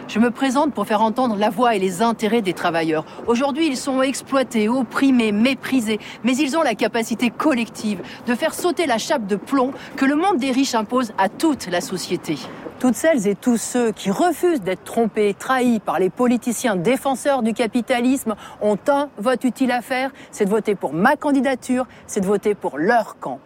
Je 0.08 0.20
me 0.20 0.30
présente 0.30 0.72
pour 0.72 0.86
faire 0.86 1.02
entendre 1.02 1.36
la 1.36 1.50
voix 1.50 1.74
et 1.74 1.80
les 1.80 2.00
intérêts 2.00 2.40
des 2.40 2.52
travailleurs. 2.52 3.04
Aujourd'hui, 3.26 3.66
ils 3.66 3.76
sont 3.76 4.02
exploités, 4.02 4.68
opprimés, 4.68 5.32
méprisés, 5.32 5.98
mais 6.22 6.36
ils 6.36 6.56
ont 6.56 6.62
la 6.62 6.76
capacité 6.76 7.30
collective 7.30 8.00
de 8.26 8.34
faire 8.34 8.54
sauter 8.54 8.86
la 8.86 8.98
chape 8.98 9.26
de 9.26 9.34
plomb 9.34 9.72
que 9.96 10.04
le 10.04 10.14
monde 10.14 10.38
des 10.38 10.52
riches 10.52 10.76
impose 10.76 11.12
à 11.18 11.28
toute 11.28 11.66
la 11.66 11.80
société. 11.80 12.36
Toutes 12.78 12.94
celles 12.94 13.26
et 13.26 13.34
tous 13.34 13.56
ceux 13.56 13.90
qui 13.90 14.10
refusent 14.10 14.60
d'être 14.60 14.84
trompés, 14.84 15.34
trahis 15.36 15.80
par 15.80 15.98
les 15.98 16.10
politiciens 16.10 16.76
défenseurs 16.76 17.42
du 17.42 17.52
capitalisme 17.52 18.36
ont 18.60 18.78
un 18.86 19.08
vote 19.18 19.42
utile 19.42 19.72
à 19.72 19.80
faire, 19.80 20.10
c'est 20.30 20.44
de 20.44 20.50
voter 20.50 20.76
pour 20.76 20.92
ma 20.92 21.16
candidature, 21.16 21.86
c'est 22.06 22.20
de 22.20 22.26
voter 22.26 22.54
pour 22.54 22.78
leur 22.78 23.18
camp. 23.18 23.40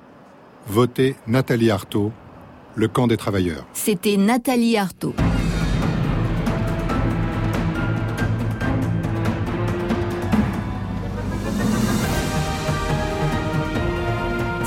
Votez 0.66 1.16
Nathalie 1.26 1.70
Arthaud, 1.70 2.12
le 2.74 2.88
camp 2.88 3.06
des 3.06 3.16
travailleurs. 3.16 3.64
C'était 3.72 4.18
Nathalie 4.18 4.76
Arthaud. 4.76 5.14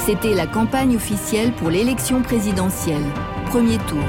C'était 0.05 0.33
la 0.33 0.47
campagne 0.47 0.97
officielle 0.97 1.53
pour 1.53 1.69
l'élection 1.69 2.21
présidentielle. 2.21 3.05
Premier 3.45 3.77
tour. 3.77 4.03